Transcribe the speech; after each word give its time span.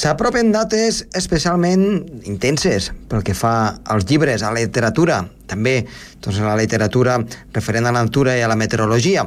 S'apropen 0.00 0.48
dates 0.48 1.02
especialment 1.18 1.82
intenses 2.30 2.86
pel 3.10 3.24
que 3.26 3.34
fa 3.36 3.82
als 3.92 4.06
llibres, 4.08 4.40
a 4.40 4.48
la 4.54 4.62
literatura, 4.62 5.18
també 5.50 5.82
doncs, 6.24 6.38
a 6.40 6.46
la 6.46 6.54
literatura 6.56 7.18
referent 7.52 7.84
a 7.84 7.92
la 7.92 8.06
natura 8.06 8.38
i 8.38 8.40
a 8.40 8.48
la 8.48 8.56
meteorologia. 8.56 9.26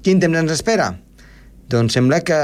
Quin 0.00 0.22
temps 0.22 0.40
ens 0.40 0.54
espera? 0.54 0.94
Doncs 1.68 1.98
sembla 1.98 2.22
que 2.24 2.38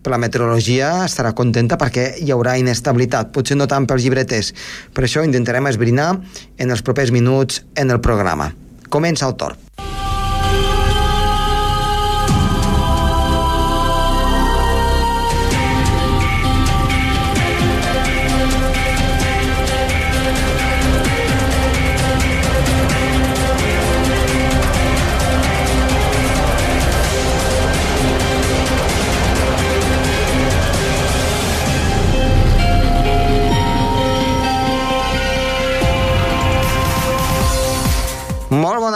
per 0.00 0.14
la 0.14 0.20
meteorologia 0.22 1.04
estarà 1.04 1.34
contenta 1.36 1.76
perquè 1.80 2.14
hi 2.22 2.32
haurà 2.32 2.56
inestabilitat, 2.62 3.34
potser 3.34 3.58
no 3.60 3.68
tant 3.68 3.84
pels 3.90 4.06
llibreters. 4.06 4.54
Per 4.96 5.04
això 5.04 5.26
intentarem 5.26 5.68
esbrinar 5.68 6.14
en 6.56 6.72
els 6.72 6.84
propers 6.86 7.12
minuts 7.12 7.60
en 7.76 7.92
el 7.92 8.00
programa. 8.00 8.54
Comença 8.88 9.28
el 9.28 9.36
torn. 9.36 9.87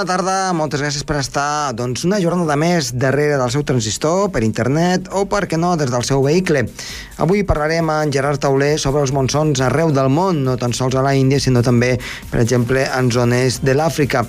Bona 0.03 0.17
tarda, 0.17 0.53
moltes 0.59 0.81
gràcies 0.83 1.05
per 1.07 1.21
estar 1.21 1.71
doncs, 1.79 2.03
una 2.03 2.19
jornada 2.19 2.57
més 2.59 2.89
darrere 2.99 3.37
del 3.39 3.53
seu 3.55 3.63
transistor, 3.63 4.33
per 4.35 4.41
internet 4.43 5.07
o, 5.15 5.23
per 5.31 5.45
què 5.47 5.55
no, 5.55 5.77
des 5.79 5.93
del 5.95 6.03
seu 6.03 6.25
vehicle. 6.25 6.65
Avui 7.23 7.45
parlarem 7.47 7.87
amb 7.93 8.11
Gerard 8.11 8.43
Tauler 8.43 8.73
sobre 8.83 9.05
els 9.05 9.13
monsons 9.15 9.63
arreu 9.63 9.93
del 9.95 10.11
món, 10.11 10.43
no 10.43 10.57
tan 10.59 10.75
sols 10.75 10.97
a 10.99 11.05
la 11.07 11.15
Índia, 11.15 11.39
sinó 11.39 11.63
també, 11.63 11.93
per 12.33 12.43
exemple, 12.43 12.83
en 12.83 13.13
zones 13.15 13.61
de 13.63 13.77
l'Àfrica. 13.79 14.25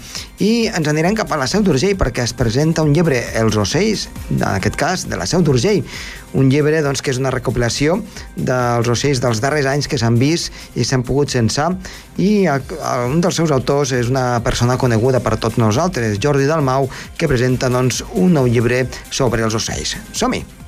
I 0.46 0.68
ens 0.70 0.92
anirem 0.92 1.18
cap 1.18 1.34
a 1.34 1.42
la 1.42 1.50
Seu 1.50 1.66
d'Urgell 1.66 1.98
perquè 1.98 2.28
es 2.28 2.38
presenta 2.38 2.86
un 2.86 2.94
llibre, 2.94 3.24
Els 3.42 3.58
ocells, 3.58 4.12
en 4.30 4.46
aquest 4.52 4.78
cas, 4.78 5.08
de 5.10 5.18
la 5.18 5.26
Seu 5.26 5.42
d'Urgell, 5.42 5.82
un 6.34 6.50
llibre 6.50 6.82
doncs, 6.86 7.02
que 7.04 7.14
és 7.14 7.20
una 7.22 7.32
recopilació 7.34 8.00
dels 8.36 8.90
ocells 8.90 9.22
dels 9.24 9.42
darrers 9.44 9.70
anys 9.70 9.90
que 9.90 10.00
s'han 10.02 10.18
vist 10.22 10.52
i 10.76 10.86
s'han 10.88 11.06
pogut 11.06 11.34
censar 11.34 11.72
i 12.18 12.46
a, 12.48 12.58
a, 12.58 12.96
un 13.10 13.22
dels 13.24 13.38
seus 13.40 13.54
autors 13.54 13.94
és 13.98 14.10
una 14.12 14.42
persona 14.46 14.78
coneguda 14.82 15.22
per 15.24 15.38
tots 15.38 15.62
nosaltres, 15.62 16.20
Jordi 16.24 16.50
Dalmau, 16.50 16.90
que 17.18 17.30
presenta 17.30 17.72
doncs, 17.74 18.04
un 18.14 18.34
nou 18.38 18.50
llibre 18.50 18.86
sobre 19.12 19.46
els 19.46 19.58
ocells. 19.58 19.98
Som-hi! 20.14 20.63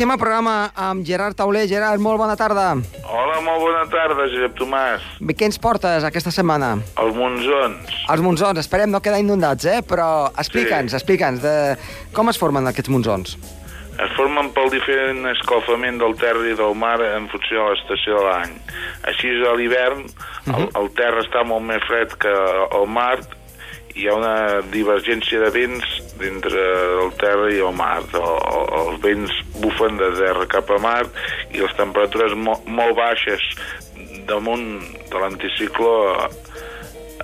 Iniciem 0.00 0.14
el 0.14 0.20
programa 0.22 0.52
amb 0.80 1.04
Gerard 1.04 1.36
Tauler. 1.36 1.66
Gerard, 1.68 2.00
molt 2.00 2.16
bona 2.16 2.32
tarda. 2.32 2.70
Hola, 3.04 3.34
molt 3.44 3.60
bona 3.60 3.82
tarda, 3.92 4.24
Josep 4.32 4.54
Tomàs. 4.56 5.02
Bé, 5.20 5.34
Què 5.36 5.44
ens 5.44 5.58
portes 5.60 6.06
aquesta 6.08 6.30
setmana? 6.32 6.70
Els 7.02 7.18
Monzons. 7.18 7.90
Els 8.08 8.22
monzons, 8.24 8.56
esperem 8.62 8.88
no 8.88 9.02
quedar 9.04 9.18
inundats, 9.20 9.66
eh? 9.68 9.82
Però 9.84 10.30
explica'ns, 10.40 10.94
Sí. 10.94 10.96
explica'ns, 10.96 11.42
de... 11.44 11.76
com 12.16 12.32
es 12.32 12.40
formen 12.40 12.64
aquests 12.70 12.88
monzons? 12.88 13.34
Es 14.00 14.16
formen 14.16 14.48
pel 14.56 14.70
diferent 14.72 15.20
escalfament 15.34 16.00
del 16.00 16.16
terra 16.16 16.48
i 16.48 16.56
del 16.56 16.72
mar 16.74 16.96
en 17.04 17.28
funció 17.28 17.66
de 17.66 17.74
l'estació 17.74 18.22
de 18.22 18.24
l'any. 18.24 18.56
Així 19.04 19.34
a 19.44 19.52
l'hivern 19.52 20.06
el, 20.48 20.64
el 20.80 20.88
terra 20.96 21.20
està 21.20 21.44
molt 21.44 21.68
més 21.68 21.84
fred 21.84 22.16
que 22.16 22.32
el 22.72 22.88
mar 22.88 23.18
hi 24.00 24.08
ha 24.08 24.16
una 24.16 24.60
divergència 24.72 25.40
de 25.42 25.50
vents 25.52 25.96
entre 26.24 26.62
el 27.04 27.12
terra 27.20 27.50
i 27.52 27.60
el 27.60 27.74
mar. 27.76 28.00
El, 28.16 28.24
el, 28.24 28.64
els 28.80 29.02
vents 29.04 29.40
bufen 29.60 30.00
de 30.00 30.10
terra 30.16 30.48
cap 30.48 30.72
a 30.72 30.78
mar 30.80 31.02
i 31.52 31.60
les 31.60 31.76
temperatures 31.76 32.36
mo, 32.36 32.56
molt 32.66 32.96
baixes 32.96 33.44
damunt 34.30 34.64
de 35.10 35.20
l'anticicló 35.20 35.94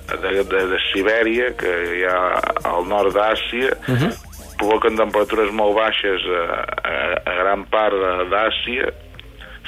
de, 0.06 0.42
de, 0.42 0.60
de 0.72 0.78
Sibèria, 0.90 1.50
que 1.58 1.72
hi 1.96 2.04
ha 2.06 2.20
al 2.68 2.86
nord 2.90 3.14
d'Àsia, 3.16 3.72
uh 3.88 3.96
-huh. 3.96 4.12
provoquen 4.58 4.96
temperatures 4.96 5.50
molt 5.52 5.74
baixes 5.76 6.22
a, 6.26 6.44
a, 6.92 6.94
a 7.24 7.34
gran 7.42 7.64
part 7.70 7.96
d'Àsia, 8.30 8.92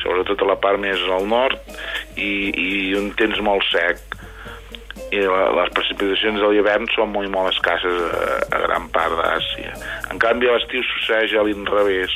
sobretot 0.03 0.43
a 0.43 0.51
la 0.53 0.59
part 0.61 0.79
més 0.79 1.01
al 1.11 1.27
nord, 1.27 1.59
i, 2.17 2.53
i 2.55 2.95
un 2.95 3.11
temps 3.15 3.41
molt 3.41 3.65
sec. 3.73 3.99
I 5.11 5.23
la, 5.25 5.45
les 5.57 5.71
precipitacions 5.73 6.41
de 6.43 6.51
l'hivern 6.53 6.89
són 6.93 7.13
molt 7.15 7.29
i 7.29 7.33
molt 7.33 7.53
escasses 7.55 8.03
a, 8.09 8.27
a 8.53 8.59
gran 8.67 8.91
part 8.93 9.15
d'Àsia. 9.17 9.73
En 10.13 10.21
canvi, 10.21 10.49
a 10.49 10.59
l'estiu 10.59 10.83
succeeix 10.85 11.33
a 11.33 11.47
l'inrevés. 11.47 12.13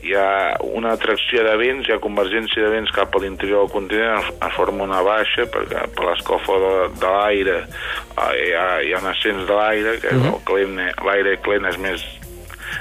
Hi 0.00 0.14
ha 0.16 0.56
una 0.64 0.94
atracció 0.96 1.42
de 1.44 1.56
vents, 1.60 1.88
hi 1.88 1.92
ha 1.92 1.98
convergència 2.00 2.62
de 2.64 2.70
vents 2.72 2.92
cap 2.96 3.12
a 3.16 3.20
l'interior 3.20 3.66
del 3.66 3.72
continent, 3.72 4.14
es, 4.20 4.30
es 4.46 4.54
forma 4.56 4.84
una 4.84 5.02
baixa, 5.04 5.44
perquè 5.52 5.82
per 5.96 6.06
l'escofa 6.06 6.56
de, 6.62 6.70
de 7.02 7.10
l'aire 7.16 7.58
eh, 7.60 8.30
hi, 8.36 8.52
ha, 8.56 8.68
hi 8.80 8.94
ha 8.94 9.02
un 9.02 9.10
ascens 9.12 9.44
de 9.48 9.58
l'aire, 9.58 9.98
que 10.00 10.14
uh 10.14 10.22
-huh. 10.22 10.32
el 10.34 10.40
clima- 10.48 10.94
l'aire 11.04 11.36
clent 11.44 11.68
és 11.68 11.76
més, 11.78 12.06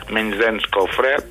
menys 0.10 0.38
dens 0.40 0.64
que 0.72 0.80
el 0.80 0.90
fred, 0.96 1.28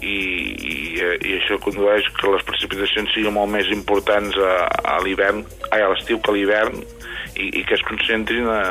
i, 0.00 0.16
i, 0.16 0.76
eh, 1.00 1.16
i 1.24 1.36
això 1.40 1.58
condueix 1.60 2.08
que 2.16 2.32
les 2.32 2.44
precipitacions 2.48 3.12
siguin 3.14 3.32
molt 3.36 3.52
més 3.52 3.68
importants 3.72 4.36
a, 4.36 4.68
a 4.96 4.98
l'hivern, 5.04 5.44
a 5.70 5.80
l'estiu 5.88 6.20
que 6.20 6.30
a 6.30 6.34
l'hivern, 6.34 6.82
i, 7.38 7.50
i 7.60 7.64
que 7.68 7.74
es 7.78 7.84
concentrin 7.88 8.48
a, 8.50 8.62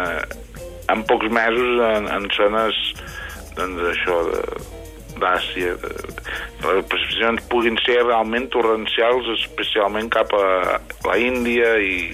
en 0.94 1.04
pocs 1.10 1.30
mesos 1.34 1.82
en, 1.90 2.10
en 2.12 2.28
zones 2.36 2.78
doncs, 3.58 3.82
això 3.94 4.20
d'Àsia. 5.16 5.76
les 5.80 6.86
precipitacions 6.92 7.46
puguin 7.52 7.78
ser 7.86 8.02
realment 8.04 8.50
torrencials, 8.52 9.30
especialment 9.38 10.10
cap 10.12 10.34
a 10.36 10.80
la 11.08 11.16
Índia 11.22 11.78
i 11.80 12.12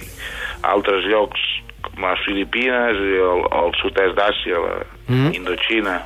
altres 0.62 1.08
llocs 1.10 1.42
com 1.82 2.04
les 2.06 2.22
Filipines 2.22 3.00
i 3.02 3.16
el, 3.26 3.42
el 3.58 3.74
sud-est 3.82 4.14
d'Àsia, 4.18 4.60
la 4.66 4.80
Mhm. 5.12 5.32
Indoxina. 5.34 5.96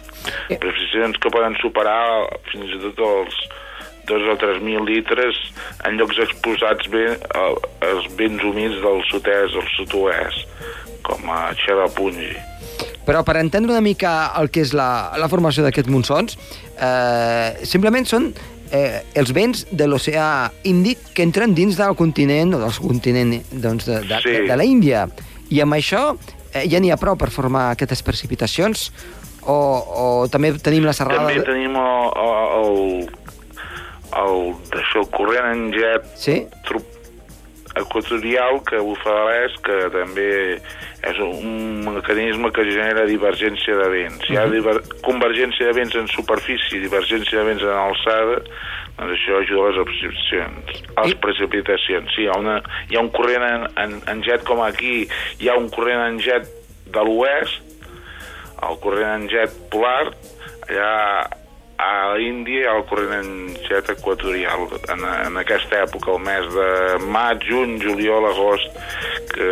Eh. 0.48 0.56
Precipitacions 0.56 1.18
que 1.20 1.30
poden 1.30 1.54
superar 1.60 2.26
fins 2.50 2.72
i 2.74 2.78
tot 2.80 2.98
els 3.04 3.36
dos 4.06 4.22
o 4.32 4.36
tres 4.40 4.60
mil 4.62 4.84
litres 4.86 5.36
en 5.86 5.96
llocs 5.98 6.18
exposats 6.22 6.88
bé 6.92 7.06
al- 7.34 7.58
als 7.90 8.08
vents 8.18 8.42
humits 8.44 8.80
del 8.82 9.02
sud-est 9.10 9.54
o 9.58 9.62
sud-oest, 9.76 10.46
com 11.06 11.30
a 11.30 11.52
Cherrapunji. 11.58 12.32
Però 13.06 13.22
per 13.22 13.36
entendre 13.38 13.70
una 13.70 13.80
mica 13.84 14.32
el 14.40 14.48
que 14.50 14.64
és 14.66 14.72
la, 14.74 15.12
la 15.18 15.28
formació 15.30 15.62
d'aquests 15.62 15.90
monsons, 15.94 16.34
eh, 16.74 17.62
simplement 17.62 18.06
són 18.08 18.32
eh, 18.74 19.02
els 19.14 19.30
vents 19.36 19.62
de 19.70 19.86
l'oceà 19.86 20.50
Índic 20.66 21.12
que 21.14 21.22
entren 21.22 21.54
dins 21.54 21.78
del 21.78 21.94
continent, 21.94 22.56
o 22.58 22.62
del 22.64 22.74
continent 22.82 23.36
doncs, 23.52 23.86
de, 23.86 24.00
de, 24.02 24.18
Sí. 24.24 24.32
de, 24.34 24.42
de 24.50 24.56
la 24.58 24.66
Índia. 24.66 25.04
I 25.54 25.60
amb 25.62 25.76
això 25.78 26.16
eh, 26.52 26.64
ja 26.66 26.80
n'hi 26.82 26.90
ha 26.90 26.98
prou 26.98 27.14
per 27.16 27.30
formar 27.30 27.68
aquestes 27.76 28.02
precipitacions? 28.02 28.88
O, 29.46 29.54
o 29.54 30.04
també 30.26 30.50
tenim 30.58 30.82
la 30.82 30.92
serrada... 30.96 31.28
També 31.28 31.46
tenim 31.46 31.76
el, 31.78 32.08
el, 32.18 32.34
el, 32.58 33.10
d'això, 34.72 35.02
el 35.04 35.10
corrent 35.14 35.50
en 35.52 35.66
jet 35.76 36.06
Sí? 36.16 36.38
equatorial 37.76 38.62
que 38.64 38.78
bufa 38.80 39.12
de 39.12 39.24
l'est, 39.28 39.58
que 39.66 39.74
també 39.92 40.28
és 41.06 41.18
un 41.20 41.82
mecanisme 41.84 42.48
que 42.56 42.64
genera 42.64 43.02
divergència 43.04 43.76
de 43.76 43.88
vents. 43.92 44.24
Hi 44.32 44.38
ha 44.40 44.46
diver 44.48 44.78
convergència 45.04 45.68
de 45.68 45.74
vents 45.76 45.94
en 46.00 46.08
superfície, 46.08 46.80
divergència 46.80 47.42
de 47.42 47.44
vents 47.50 47.62
en 47.66 47.74
alçada, 47.76 48.38
doncs 48.96 49.12
això 49.18 49.42
ajuda 49.42 49.66
a 49.66 49.74
les 49.74 49.84
precipitacions. 49.90 50.82
A 50.96 51.04
les 51.04 51.12
I- 51.12 51.20
precipitacions, 51.26 52.14
sí, 52.16 52.24
hi 52.24 52.30
ha, 52.32 52.38
una, 52.40 52.56
hi 52.88 52.96
ha 52.96 53.04
un 53.04 53.10
corrent 53.12 53.44
en, 53.44 53.68
en, 53.84 53.98
en 54.08 54.24
jet 54.24 54.42
com 54.48 54.64
aquí, 54.64 55.04
hi 55.38 55.50
ha 55.52 55.58
un 55.60 55.68
corrent 55.68 56.00
en 56.08 56.18
jet 56.24 56.48
de 56.96 57.04
l'oest, 57.04 57.60
el 58.64 58.78
corrent 58.80 59.20
en 59.20 59.28
jet 59.28 59.52
polar, 59.70 60.14
allà 60.64 61.28
a 61.78 62.16
l'Índia 62.16 62.72
el 62.72 62.84
corrent 62.88 63.56
equatorial 63.92 64.66
en, 64.92 65.04
en 65.04 65.40
aquesta 65.40 65.82
època, 65.84 66.14
el 66.14 66.22
mes 66.24 66.46
de 66.54 66.70
maig, 67.12 67.44
juny, 67.48 67.76
juliol, 67.82 68.28
agost, 68.30 68.78
que, 69.34 69.50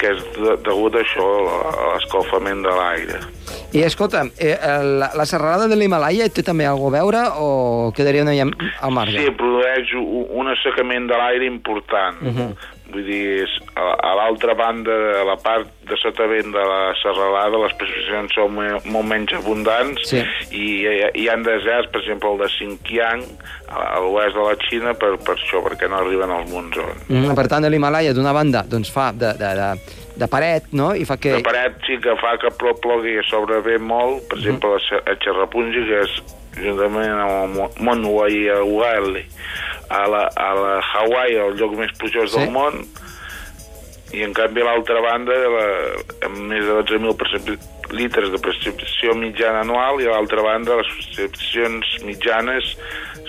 que 0.00 0.12
és 0.12 0.24
de, 0.36 0.56
degut 0.66 0.98
a 0.98 1.04
això, 1.04 1.28
a 1.70 1.86
l'escalfament 1.94 2.64
de 2.66 2.76
l'aire. 2.76 3.22
I 3.72 3.82
escolta, 3.86 4.26
eh, 4.38 4.56
la, 4.84 5.10
la 5.16 5.24
serralada 5.24 5.66
de 5.70 5.76
l'Himalaya 5.80 6.28
té 6.28 6.44
també 6.44 6.66
alguna 6.68 6.98
a 6.98 7.00
veure 7.00 7.22
o 7.40 7.92
quedaria 7.96 8.22
una 8.26 8.34
mica 8.44 8.68
al 8.84 8.92
marge? 8.92 9.16
Sí, 9.16 9.32
produeix 9.38 9.94
un 9.96 10.52
assecament 10.52 11.08
de 11.08 11.16
l'aire 11.16 11.48
important. 11.48 12.20
Mhm. 12.20 12.54
vull 12.92 13.06
dir, 13.08 13.46
a, 13.72 13.86
a 14.04 14.10
l'altra 14.18 14.52
banda, 14.52 14.92
a 14.92 15.24
la 15.24 15.38
part 15.40 15.70
de 15.88 15.96
sotavent 15.96 16.52
de 16.52 16.64
la 16.68 16.92
serralada, 17.00 17.56
les 17.62 17.72
precipitacions 17.80 18.34
són 18.36 18.52
molt 18.58 19.08
menys 19.08 19.32
abundants 19.38 20.04
Sí. 20.10 20.20
i 20.50 20.64
hi, 20.84 20.98
hi 21.22 21.24
ha 21.32 21.38
deserts, 21.40 21.88
per 21.88 22.02
exemple, 22.02 22.34
el 22.34 22.42
de 22.42 22.50
Xinjiang, 22.52 23.24
a, 23.70 23.96
a 23.96 24.02
l'oest 24.04 24.36
de 24.36 24.44
la 24.44 24.56
Xina, 24.66 24.92
per, 24.92 25.14
per 25.24 25.38
això, 25.38 25.62
perquè 25.64 25.88
no 25.88 26.02
arriben 26.02 26.30
als 26.36 26.50
monsons. 26.52 27.08
Mm, 27.08 27.32
per 27.38 27.46
tant, 27.48 27.64
l'Himalaya, 27.64 28.12
d'una 28.12 28.36
banda, 28.36 28.66
doncs 28.68 28.92
fa 28.92 29.08
de, 29.16 29.32
de, 29.40 29.54
de, 29.56 29.70
de 30.16 30.26
paret, 30.28 30.66
no?, 30.76 30.90
i 30.94 31.04
fa 31.08 31.16
que... 31.16 31.32
De 31.38 31.42
paret 31.46 31.78
sí 31.86 31.96
que 32.02 32.14
fa 32.20 32.34
que 32.42 32.50
plo- 32.58 32.76
plogui 32.82 33.16
a 33.18 33.24
sobre 33.28 33.60
bé 33.64 33.78
molt, 33.80 34.26
per 34.28 34.38
exemple, 34.38 34.74
a 34.76 34.80
Xe- 34.84 35.02
a 35.08 35.14
Xerrapungi, 35.24 35.86
que 35.88 36.00
és 36.04 36.16
juntament 36.60 37.14
amb 37.24 37.78
Monua 37.80 38.26
i 38.28 38.42
a 38.52 38.58
Ugali, 38.62 39.22
a 39.88 40.02
la, 40.12 40.26
a 40.36 40.50
la 40.58 40.74
Hawaii, 40.92 41.38
el 41.46 41.56
lloc 41.56 41.72
més 41.80 41.94
plujós 41.98 42.30
Sí. 42.34 42.38
del 42.42 42.50
món, 42.52 42.82
i 44.12 44.20
en 44.26 44.34
canvi 44.36 44.60
a 44.60 44.66
l'altra 44.68 45.00
banda, 45.00 45.32
la, 45.32 45.62
amb 46.28 46.36
més 46.50 46.66
de 46.68 46.74
12.000 46.82 47.16
precip- 47.16 47.70
litres 47.92 48.28
de 48.32 48.38
precipitació 48.40 49.14
mitjana 49.16 49.62
anual, 49.64 50.00
i 50.00 50.06
a 50.06 50.12
l'altra 50.14 50.44
banda 50.44 50.76
les 50.78 50.88
precipitacions 50.92 51.96
mitjanes 52.04 52.74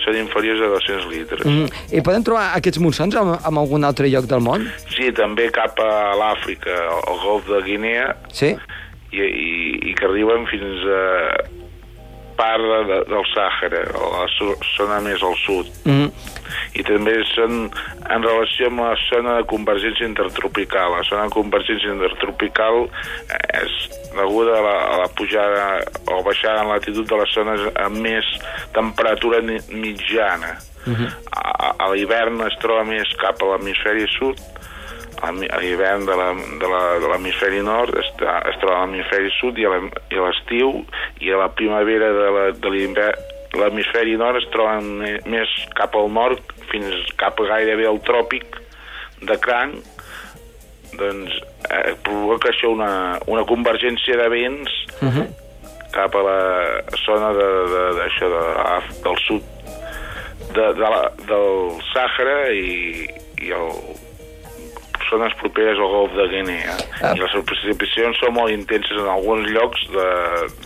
són 0.04 0.16
inferiors 0.20 0.60
a 0.60 0.68
200 0.74 1.08
litres. 1.10 1.44
Mm, 1.48 1.68
I 1.96 2.02
podem 2.04 2.24
trobar 2.26 2.50
aquests 2.58 2.80
monsons 2.84 3.16
en, 3.16 3.34
en 3.40 3.60
algun 3.64 3.84
altre 3.88 4.08
lloc 4.12 4.28
del 4.30 4.42
món? 4.44 4.66
Sí, 4.92 5.10
també 5.16 5.48
cap 5.54 5.80
a 5.80 5.90
l'Àfrica, 6.20 6.74
al 7.00 7.20
golf 7.24 7.48
de 7.48 7.62
Guinea, 7.66 8.10
Sí? 8.32 8.54
i, 9.14 9.20
i, 9.22 9.50
i 9.90 9.94
que 9.94 10.08
arriben 10.08 10.44
fins 10.50 10.84
a 10.90 11.02
part 12.36 12.62
de, 12.88 13.00
del 13.10 13.24
Sàhara, 13.32 13.82
a 13.94 14.08
la 14.14 14.26
zo- 14.38 14.56
zona 14.76 15.00
més 15.04 15.22
al 15.22 15.36
sud. 15.44 15.70
Mm, 15.84 16.08
I 16.78 16.82
també 16.86 17.14
són 17.32 17.56
en 18.10 18.22
relació 18.26 18.68
amb 18.70 18.82
la 18.84 18.92
zona 19.08 19.36
de 19.40 19.46
convergència 19.50 20.06
intertropical. 20.06 20.92
La 20.98 21.02
zona 21.08 21.26
de 21.28 21.34
convergència 21.34 21.92
intertropical 21.94 22.84
eh, 22.86 23.62
és 23.62 23.76
deguda 24.14 24.58
a 24.58 24.62
la, 24.62 24.74
a 24.94 24.96
la 25.02 25.08
pujada 25.18 25.64
o 26.12 26.20
baixada 26.22 26.62
en 26.62 26.70
latitud 26.74 27.08
de 27.10 27.16
les 27.22 27.32
zones 27.34 27.64
amb 27.82 27.98
més 28.04 28.28
temperatura 28.76 29.40
mitjana. 29.42 30.54
A, 31.32 31.70
a 31.80 31.86
l'hivern 31.94 32.42
es 32.44 32.56
troba 32.60 32.84
més 32.84 33.08
cap 33.16 33.40
a 33.40 33.46
l'hemisferi 33.54 34.04
sud, 34.18 34.36
a 35.28 35.60
l'hivern 35.60 36.04
de 36.08 36.16
de 36.60 36.68
de 37.02 37.08
l'hemisferi 37.10 37.62
nord 37.62 37.94
està, 38.00 38.40
es 38.50 38.58
troba 38.62 38.80
a 38.80 38.84
l'hemisferi 38.84 39.30
sud 39.38 39.58
i 39.58 39.66
a 39.66 39.72
l'estiu 40.26 40.84
i 41.20 41.32
a 41.32 41.40
la 41.44 41.48
primavera 41.54 42.12
de 42.12 42.28
de 42.60 42.70
l'hemisferi 43.60 44.16
nord 44.18 44.40
es 44.42 44.48
troba 44.50 44.80
més 45.30 45.50
cap 45.78 45.94
al 45.96 46.10
nord 46.10 46.54
fins 46.72 47.12
cap 47.20 47.38
gairebé 47.38 47.86
al 47.86 48.00
tròpic 48.02 48.60
de 49.22 49.36
cranc 49.38 49.74
doncs 50.98 51.32
eh, 51.70 51.94
provoca 52.06 52.50
això 52.50 52.70
una, 52.70 53.18
una 53.26 53.44
convergència 53.48 54.16
de 54.16 54.28
vents 54.28 54.70
uh 55.00 55.08
-huh. 55.08 55.26
cap 55.92 56.14
a 56.14 56.22
la 56.22 56.40
zona 57.06 57.32
de, 57.32 57.48
de, 57.72 57.84
de, 57.94 58.42
Af- 58.76 58.94
del 59.02 59.18
sud 59.26 59.42
de, 60.54 60.66
de 60.74 60.86
la, 60.94 61.10
del 61.26 61.80
Sàhara 61.92 62.50
i, 62.52 63.06
i 63.42 63.50
el, 63.50 63.70
zones 65.14 65.34
properes 65.40 65.78
al 65.78 65.90
golf 65.92 66.12
de 66.18 66.26
Guinea. 66.32 66.74
Ah. 67.00 67.12
I 67.14 67.22
les 67.22 67.36
precipitacions 67.46 68.18
són 68.20 68.34
molt 68.36 68.50
intenses 68.54 68.98
en 68.98 69.08
alguns 69.12 69.46
llocs 69.54 69.86
de, 69.94 70.08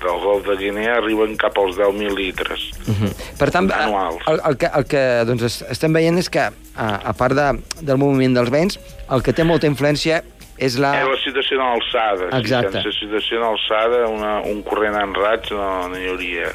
del 0.00 0.22
golf 0.24 0.46
de 0.48 0.56
Guinea, 0.62 0.96
arriben 1.02 1.36
cap 1.40 1.58
als 1.60 1.76
10.000 1.76 2.16
litres. 2.16 2.70
Uh 2.88 2.96
-huh. 2.96 3.12
Per 3.38 3.50
tant, 3.54 3.70
Anuals. 3.72 4.24
el, 4.26 4.40
el, 4.48 4.56
que, 4.56 4.70
el 4.74 4.84
que 4.88 5.04
doncs, 5.28 5.42
es- 5.42 5.62
estem 5.70 5.92
veient 5.92 6.18
és 6.18 6.30
que, 6.30 6.48
a, 6.76 6.88
a 7.04 7.12
part 7.12 7.34
de, 7.34 7.48
del 7.82 7.98
moviment 7.98 8.34
dels 8.34 8.50
vents, 8.50 8.80
el 9.10 9.22
que 9.22 9.32
té 9.32 9.44
molta 9.44 9.66
influència 9.66 10.22
és 10.58 10.78
la... 10.78 10.90
És 11.00 11.06
la 11.08 11.18
situació 11.24 11.60
en 11.60 11.66
alçada. 11.66 12.38
Exacte. 12.38 12.78
Si 12.78 12.82
sense 12.82 12.98
situació 12.98 13.38
en 13.38 13.44
alçada, 13.46 14.08
una, 14.08 14.40
un 14.40 14.62
corrent 14.62 14.96
en 14.98 15.14
raig 15.14 15.50
no, 15.50 15.88
no 15.88 15.96
hi 15.98 16.08
hauria. 16.08 16.50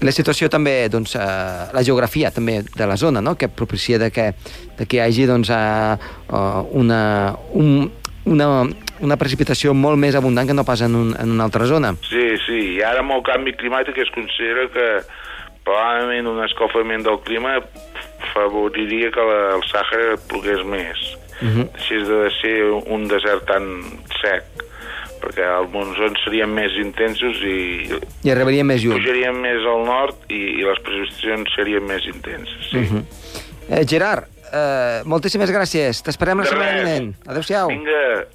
La 0.00 0.12
situació 0.14 0.48
també, 0.52 0.88
doncs, 0.92 1.14
eh, 1.16 1.22
la 1.74 1.82
geografia 1.82 2.30
també 2.30 2.60
de 2.62 2.86
la 2.86 2.96
zona, 2.96 3.22
no?, 3.24 3.36
que 3.38 3.48
propicia 3.48 3.98
de 3.98 4.10
que, 4.14 4.32
de 4.78 4.86
que 4.86 4.98
hi 4.98 5.00
hagi 5.06 5.26
doncs, 5.26 5.50
eh, 5.50 5.96
eh, 6.30 6.62
una, 6.78 7.00
un, 7.52 7.90
una, 8.24 8.48
una 9.00 9.18
precipitació 9.18 9.74
molt 9.74 9.98
més 9.98 10.18
abundant 10.18 10.46
que 10.48 10.56
no 10.56 10.66
pas 10.68 10.82
en, 10.86 10.94
un, 10.94 11.14
en 11.18 11.34
una 11.34 11.48
altra 11.48 11.66
zona. 11.66 11.94
Sí, 12.08 12.26
sí, 12.46 12.60
i 12.76 12.82
ara 12.84 13.02
amb 13.04 13.16
el 13.16 13.24
canvi 13.26 13.56
climàtic 13.58 13.98
es 14.04 14.12
considera 14.14 14.68
que 14.74 14.88
probablement 15.66 16.30
un 16.30 16.44
escalfament 16.46 17.04
del 17.04 17.18
clima 17.26 17.58
favoriria 18.32 19.10
que 19.14 19.24
la, 19.30 19.40
el 19.56 19.66
Sàhara 19.68 20.16
plogués 20.30 20.64
més. 20.64 21.02
Uh 21.38 21.48
-huh. 21.48 21.66
Així 21.74 21.94
és 21.94 22.08
de 22.08 22.30
ser 22.40 22.56
un 22.94 23.06
desert 23.08 23.46
tan 23.46 23.66
sec, 24.20 24.44
perquè 25.22 25.44
els 25.58 25.70
monsons 25.72 26.20
serien 26.24 26.50
més 26.54 26.72
intensos 26.82 27.36
i 27.44 27.58
I 28.24 28.30
arribaria 28.34 28.64
més 28.64 28.82
lluny. 28.84 29.00
pujarien 29.00 29.36
més 29.40 29.64
al 29.66 29.84
nord 29.86 30.16
i, 30.28 30.40
i 30.60 30.64
les 30.64 30.80
precipitacions 30.84 31.54
serien 31.56 31.84
més 31.86 32.06
intenses. 32.06 32.70
Sí. 32.70 32.78
Uh 32.78 32.92
-huh. 32.92 33.04
eh, 33.70 33.84
Gerard, 33.86 34.24
eh, 34.52 35.02
moltíssimes 35.04 35.50
gràcies. 35.50 36.02
T'esperem 36.02 36.38
la 36.38 36.44
De 36.44 36.50
setmana 36.50 36.82
vinent. 36.82 37.14
Adéu-siau. 37.26 37.68
Vinga, 37.68 38.26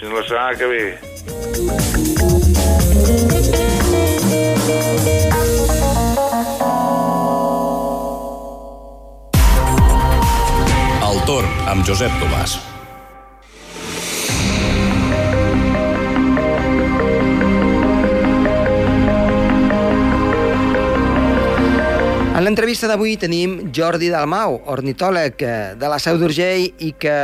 fins 0.00 0.12
la 0.12 0.22
setmana 0.22 0.54
que 0.58 0.66
ve. 0.66 0.84
El 11.08 11.20
torn 11.28 11.52
amb 11.70 11.86
Josep 11.86 12.12
Tomàs. 12.20 12.56
L'entrevista 22.46 22.86
d'avui 22.86 23.16
tenim 23.18 23.56
Jordi 23.74 24.06
Dalmau, 24.12 24.60
ornitòleg 24.70 25.40
eh, 25.42 25.54
de 25.80 25.88
la 25.90 25.96
Seu 25.98 26.18
d'Urgell 26.20 26.68
i 26.86 26.92
que 26.94 27.14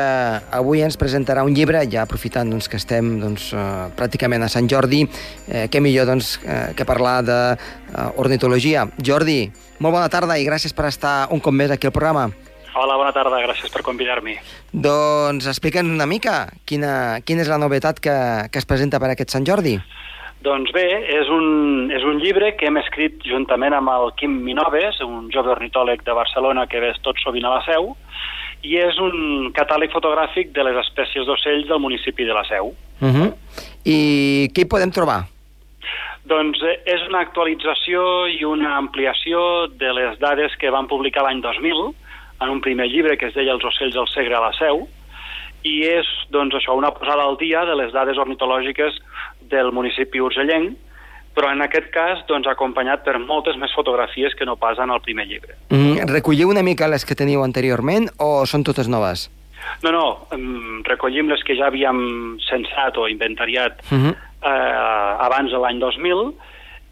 avui 0.59 0.83
ens 0.83 0.99
presentarà 0.99 1.45
un 1.47 1.55
llibre, 1.55 1.85
ja 1.93 2.03
aprofitant 2.03 2.51
doncs, 2.51 2.67
que 2.67 2.81
estem 2.81 3.13
doncs, 3.23 3.53
eh, 3.55 3.63
pràcticament 3.95 4.43
a 4.43 4.51
Sant 4.51 4.67
Jordi, 4.73 5.05
eh, 5.47 5.69
què 5.71 5.79
millor 5.85 6.11
doncs, 6.11 6.33
eh, 6.43 6.73
que 6.75 6.89
parlar 6.89 7.21
d'ornitologia. 7.23 8.89
Jordi, 8.99 9.45
molt 9.79 9.95
bona 9.95 10.11
tarda 10.11 10.41
i 10.41 10.49
gràcies 10.49 10.75
per 10.75 10.89
estar 10.91 11.29
un 11.31 11.45
cop 11.45 11.55
més 11.55 11.71
aquí 11.71 11.87
al 11.87 11.95
programa. 11.95 12.27
Hola, 12.75 12.97
bona 12.99 13.15
tarda, 13.15 13.39
gràcies 13.47 13.71
per 13.71 13.85
convidar-me. 13.87 14.41
Doncs 14.73 15.47
explica'ns 15.47 15.93
una 15.93 16.09
mica 16.09 16.49
quina, 16.67 17.21
quina 17.23 17.45
és 17.45 17.53
la 17.53 17.63
novetat 17.63 18.03
que, 18.03 18.17
que 18.51 18.59
es 18.59 18.67
presenta 18.67 18.99
per 18.99 19.13
aquest 19.13 19.37
Sant 19.37 19.47
Jordi. 19.47 19.77
Doncs 20.43 20.73
bé, 20.75 20.87
és 21.21 21.29
un, 21.31 21.91
és 21.95 22.03
un 22.03 22.19
llibre 22.19 22.53
que 22.59 22.67
hem 22.67 22.79
escrit 22.81 23.21
juntament 23.29 23.77
amb 23.77 23.93
el 23.93 24.11
Quim 24.19 24.41
Minoves, 24.43 24.99
un 25.05 25.29
jove 25.31 25.53
ornitòleg 25.55 26.03
de 26.03 26.17
Barcelona 26.19 26.65
que 26.67 26.81
ve 26.83 26.91
tot 27.07 27.21
sovint 27.23 27.47
a 27.47 27.53
la 27.55 27.61
Seu, 27.67 27.93
i 28.67 28.75
és 28.83 28.99
un 29.03 29.53
catàleg 29.55 29.93
fotogràfic 29.95 30.51
de 30.57 30.65
les 30.67 30.79
espècies 30.83 31.29
d'ocells 31.29 31.69
del 31.71 31.83
municipi 31.83 32.27
de 32.27 32.35
la 32.35 32.43
Seu. 32.49 32.73
Uh 33.03 33.09
-huh. 33.09 33.29
I 33.85 34.51
què 34.55 34.63
hi 34.63 34.71
podem 34.71 34.91
trobar? 34.91 35.23
Doncs 36.25 36.63
eh, 36.63 36.81
és 36.87 37.03
una 37.09 37.21
actualització 37.21 38.27
i 38.27 38.45
una 38.45 38.77
ampliació 38.77 39.69
de 39.69 39.93
les 39.93 40.19
dades 40.19 40.57
que 40.57 40.71
van 40.71 40.87
publicar 40.87 41.23
l'any 41.23 41.41
2000 41.41 41.95
en 42.41 42.49
un 42.49 42.61
primer 42.61 42.89
llibre 42.89 43.17
que 43.17 43.27
es 43.27 43.35
deia 43.35 43.53
Els 43.53 43.65
ocells 43.65 43.97
al 43.97 44.09
segre 44.09 44.37
a 44.37 44.41
la 44.41 44.53
Seu, 44.59 44.89
i 45.63 45.83
és 45.87 46.07
doncs, 46.35 46.55
això 46.55 46.75
una 46.75 46.91
posada 46.91 47.23
al 47.23 47.37
dia 47.39 47.65
de 47.65 47.75
les 47.79 47.93
dades 47.93 48.19
ornitològiques 48.19 48.99
del 49.53 49.71
municipi 49.73 50.21
urgellenc, 50.21 50.75
però 51.37 51.53
en 51.53 51.63
aquest 51.65 51.89
cas 51.95 52.25
doncs, 52.29 52.49
acompanyat 52.51 53.05
per 53.07 53.19
moltes 53.19 53.57
més 53.57 53.73
fotografies 53.73 54.35
que 54.37 54.45
no 54.49 54.57
pas 54.61 54.79
en 54.83 54.91
el 54.93 55.01
primer 55.01 55.25
llibre. 55.31 55.55
Mm, 55.71 56.09
recolliu 56.11 56.51
una 56.53 56.65
mica 56.67 56.89
les 56.89 57.07
que 57.09 57.17
teniu 57.17 57.45
anteriorment 57.45 58.11
o 58.21 58.45
són 58.45 58.65
totes 58.65 58.89
noves? 58.89 59.31
No, 59.83 59.93
no, 59.95 60.07
em, 60.35 60.83
recollim 60.85 61.29
les 61.31 61.43
que 61.47 61.57
ja 61.57 61.69
havíem 61.71 62.37
censat 62.49 62.99
o 62.99 63.09
inventariat 63.09 63.81
Uh 63.91 63.99
-huh. 63.99 64.15
eh, 64.43 65.25
abans 65.27 65.51
de 65.51 65.59
l'any 65.59 65.79
2000 65.79 66.35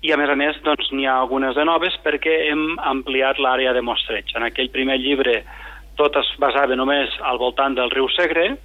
i 0.02 0.12
a 0.12 0.16
més 0.16 0.30
a 0.30 0.36
més 0.36 0.56
doncs 0.62 0.92
n'hi 0.92 1.06
ha 1.06 1.18
algunes 1.20 1.54
de 1.54 1.64
noves 1.64 1.92
perquè 2.04 2.50
hem 2.50 2.78
ampliat 2.78 3.36
l'àrea 3.38 3.72
de 3.74 3.82
mostreig. 3.82 4.24
En 4.34 4.42
aquell 4.42 4.70
primer 4.70 4.98
llibre 4.98 5.44
tot 5.96 6.16
es 6.16 6.26
basava 6.38 6.74
només 6.76 7.10
al 7.20 7.36
voltant 7.38 7.74
del 7.74 7.90
riu 7.90 8.08
Segre, 8.08 8.56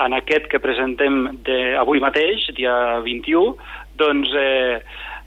en 0.00 0.14
aquest 0.16 0.48
que 0.50 0.60
presentem 0.60 1.38
de, 1.46 1.76
avui 1.78 2.00
mateix, 2.02 2.48
dia 2.56 3.00
21, 3.04 3.56
doncs 4.00 4.32
eh, 4.38 4.80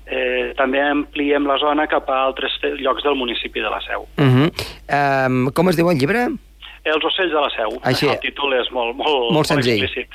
eh, 0.08 0.54
també 0.58 0.82
ampliem 0.84 1.48
la 1.48 1.58
zona 1.62 1.88
cap 1.88 2.10
a 2.10 2.24
altres 2.26 2.58
llocs 2.80 3.04
del 3.04 3.16
municipi 3.16 3.64
de 3.64 3.70
la 3.70 3.80
Seu. 3.82 4.08
Uh 4.18 4.26
-huh. 4.26 4.50
um, 5.28 5.52
com 5.52 5.70
es 5.70 5.76
diu 5.76 5.90
el 5.90 5.98
llibre? 5.98 6.28
Els 6.84 7.04
ocells 7.04 7.32
de 7.32 7.42
la 7.42 7.50
Seu. 7.56 7.80
Així. 7.84 8.08
El 8.08 8.20
títol 8.20 8.54
és 8.54 8.72
molt, 8.72 8.96
molt, 8.96 9.32
Molt 9.32 9.48
senzill. 9.48 9.84
explícit. 9.84 10.10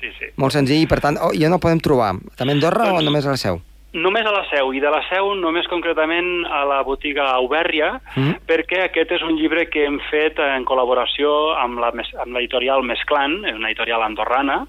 Sí, 0.00 0.08
sí. 0.18 0.26
Molt 0.36 0.52
senzill, 0.52 0.82
i 0.82 0.86
per 0.86 1.00
tant, 1.00 1.16
oh, 1.22 1.32
ja 1.32 1.48
no 1.48 1.54
el 1.54 1.60
podem 1.60 1.80
trobar. 1.80 2.14
També 2.36 2.52
a 2.52 2.54
Andorra 2.56 2.84
o 2.84 2.96
Doncs- 2.96 3.04
només 3.04 3.26
a 3.26 3.30
la 3.30 3.36
Seu? 3.36 3.60
Només 3.94 4.26
a 4.26 4.32
la 4.34 4.42
Seu, 4.50 4.72
i 4.74 4.80
de 4.82 4.90
la 4.92 5.00
Seu 5.06 5.30
només 5.38 5.68
concretament 5.70 6.44
a 6.52 6.64
la 6.68 6.82
botiga 6.84 7.30
Aubèrria, 7.38 7.94
mm. 8.12 8.42
perquè 8.48 8.82
aquest 8.84 9.14
és 9.16 9.22
un 9.24 9.38
llibre 9.38 9.68
que 9.70 9.86
hem 9.86 10.00
fet 10.10 10.40
en 10.42 10.66
col·laboració 10.68 11.54
amb 11.56 11.80
l'editorial 11.80 12.82
Mesclan, 12.84 13.38
una 13.54 13.70
editorial 13.70 14.04
andorrana, 14.04 14.64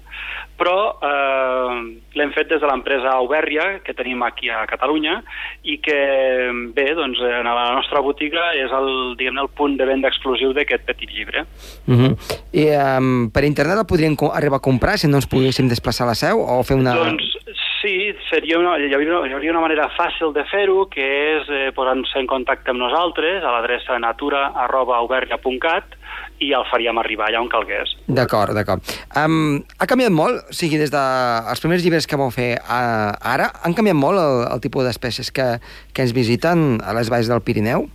però 0.58 0.76
eh, 1.02 1.74
l'hem 2.16 2.32
fet 2.34 2.48
des 2.54 2.62
de 2.62 2.70
l'empresa 2.70 3.12
Aubèrria, 3.18 3.66
que 3.84 3.92
tenim 3.98 4.22
aquí 4.24 4.48
a 4.54 4.62
Catalunya, 4.70 5.18
i 5.66 5.76
que, 5.82 5.98
bé, 6.74 6.88
doncs, 6.96 7.20
en 7.20 7.50
la 7.50 7.68
nostra 7.76 8.00
botiga 8.06 8.52
és 8.56 8.72
el, 8.74 8.90
diguem 9.18 9.42
el 9.42 9.50
punt 9.50 9.76
de 9.76 9.86
venda 9.90 10.08
exclusiu 10.08 10.54
d'aquest 10.56 10.86
petit 10.88 11.10
llibre. 11.10 11.44
Mm 11.86 11.96
-hmm. 11.98 12.12
I 12.52 12.64
um, 12.98 13.30
per 13.30 13.44
internet 13.44 13.76
el 13.78 13.86
podríem 13.86 14.16
arribar 14.32 14.56
a 14.56 14.66
comprar 14.70 14.96
si 14.96 15.06
no 15.06 15.16
ens 15.16 15.28
poguéssim 15.28 15.68
desplaçar 15.68 16.06
a 16.06 16.10
la 16.10 16.14
Seu 16.14 16.40
o 16.40 16.62
fer 16.62 16.76
una... 16.76 16.94
Doncs 16.94 17.38
Sí, 17.88 18.12
seria 18.28 18.58
una, 18.60 18.74
hi, 18.76 18.90
hauria, 18.92 19.22
hi 19.24 19.32
hauria 19.32 19.52
una 19.54 19.62
manera 19.62 19.86
fàcil 19.96 20.34
de 20.36 20.42
fer-ho, 20.50 20.82
que 20.92 21.00
és 21.00 21.46
eh, 21.48 21.70
posant-se 21.72 22.20
en 22.20 22.26
contacte 22.28 22.68
amb 22.74 22.82
nosaltres 22.82 23.40
a 23.40 23.52
l'adreça 23.54 23.96
natura.auberga.cat 24.02 25.96
i 26.44 26.50
el 26.58 26.66
faríem 26.68 27.00
arribar 27.00 27.30
allà 27.30 27.40
on 27.40 27.48
calgués. 27.48 27.94
D'acord, 28.18 28.52
d'acord. 28.52 28.84
Um, 29.16 29.64
ha 29.80 29.88
canviat 29.88 30.12
molt? 30.12 30.52
O 30.52 30.58
sigui, 30.58 30.76
des 30.76 30.92
dels 30.92 31.48
de 31.48 31.64
primers 31.64 31.86
llibres 31.86 32.04
que 32.10 32.20
vau 32.20 32.28
fer 32.34 32.50
a, 32.60 32.82
ara, 33.32 33.48
han 33.64 33.72
canviat 33.78 33.96
molt 33.96 34.20
el, 34.20 34.44
el 34.52 34.60
tipus 34.68 34.84
d'espècies 34.84 35.32
que, 35.32 35.48
que 35.96 36.04
ens 36.04 36.12
visiten 36.12 36.82
a 36.84 36.92
les 36.98 37.08
valls 37.08 37.32
del 37.32 37.40
Pirineu? 37.46 37.88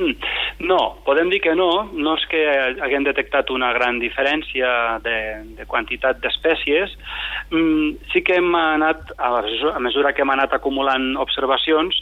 Mm. 0.00 0.16
No, 0.60 0.98
podem 1.04 1.30
dir 1.32 1.40
que 1.42 1.54
no. 1.58 1.88
No 1.92 2.14
és 2.18 2.26
que 2.30 2.42
haguem 2.84 3.06
detectat 3.06 3.50
una 3.50 3.72
gran 3.74 3.98
diferència 4.02 5.00
de, 5.04 5.16
de 5.58 5.66
quantitat 5.66 6.20
d'espècies. 6.22 6.94
Mm, 7.50 8.10
sí 8.12 8.22
que 8.22 8.38
hem 8.38 8.54
anat, 8.54 9.14
a 9.18 9.80
mesura 9.82 10.14
que 10.14 10.22
hem 10.22 10.34
anat 10.34 10.54
acumulant 10.54 11.14
observacions, 11.20 11.98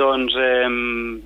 doncs, 0.00 0.34
eh, 0.38 0.68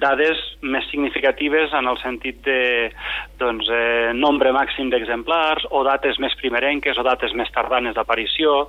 dades 0.00 0.40
més 0.62 0.86
significatives 0.90 1.72
en 1.76 1.86
el 1.86 1.98
sentit 2.02 2.40
de 2.46 2.90
doncs, 3.38 3.68
eh, 3.70 4.12
nombre 4.14 4.52
màxim 4.56 4.90
d'exemplars 4.90 5.68
o 5.70 5.84
dates 5.86 6.18
més 6.18 6.34
primerenques 6.40 6.98
o 6.98 7.04
dates 7.06 7.34
més 7.38 7.50
tardanes 7.54 7.94
d'aparició, 7.94 8.68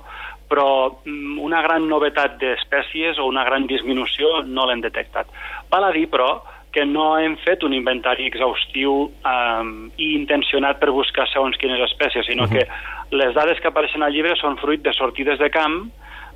però 0.50 0.68
mm, 1.04 1.38
una 1.42 1.62
gran 1.66 1.88
novetat 1.90 2.38
d'espècies 2.42 3.18
o 3.18 3.26
una 3.26 3.44
gran 3.48 3.66
disminució 3.66 4.42
no 4.46 4.66
l'hem 4.66 4.84
detectat. 4.84 5.26
Val 5.72 5.88
a 5.88 5.94
dir, 5.96 6.06
però, 6.12 6.36
que 6.76 6.84
no 6.84 7.14
hem 7.16 7.38
fet 7.40 7.62
un 7.64 7.72
inventari 7.72 8.26
exhaustiu 8.28 9.06
um, 9.08 9.70
i 9.96 10.10
intencionat 10.18 10.76
per 10.82 10.92
buscar 10.92 11.24
segons 11.32 11.56
quines 11.56 11.80
espècies, 11.88 12.28
sinó 12.28 12.44
uh 12.44 12.50
-huh. 12.50 12.58
que 12.58 13.16
les 13.16 13.32
dades 13.34 13.60
que 13.60 13.68
apareixen 13.68 14.02
al 14.02 14.12
llibre 14.12 14.36
són 14.36 14.58
fruit 14.60 14.82
de 14.82 14.92
sortides 14.92 15.38
de 15.38 15.48
camp 15.50 15.88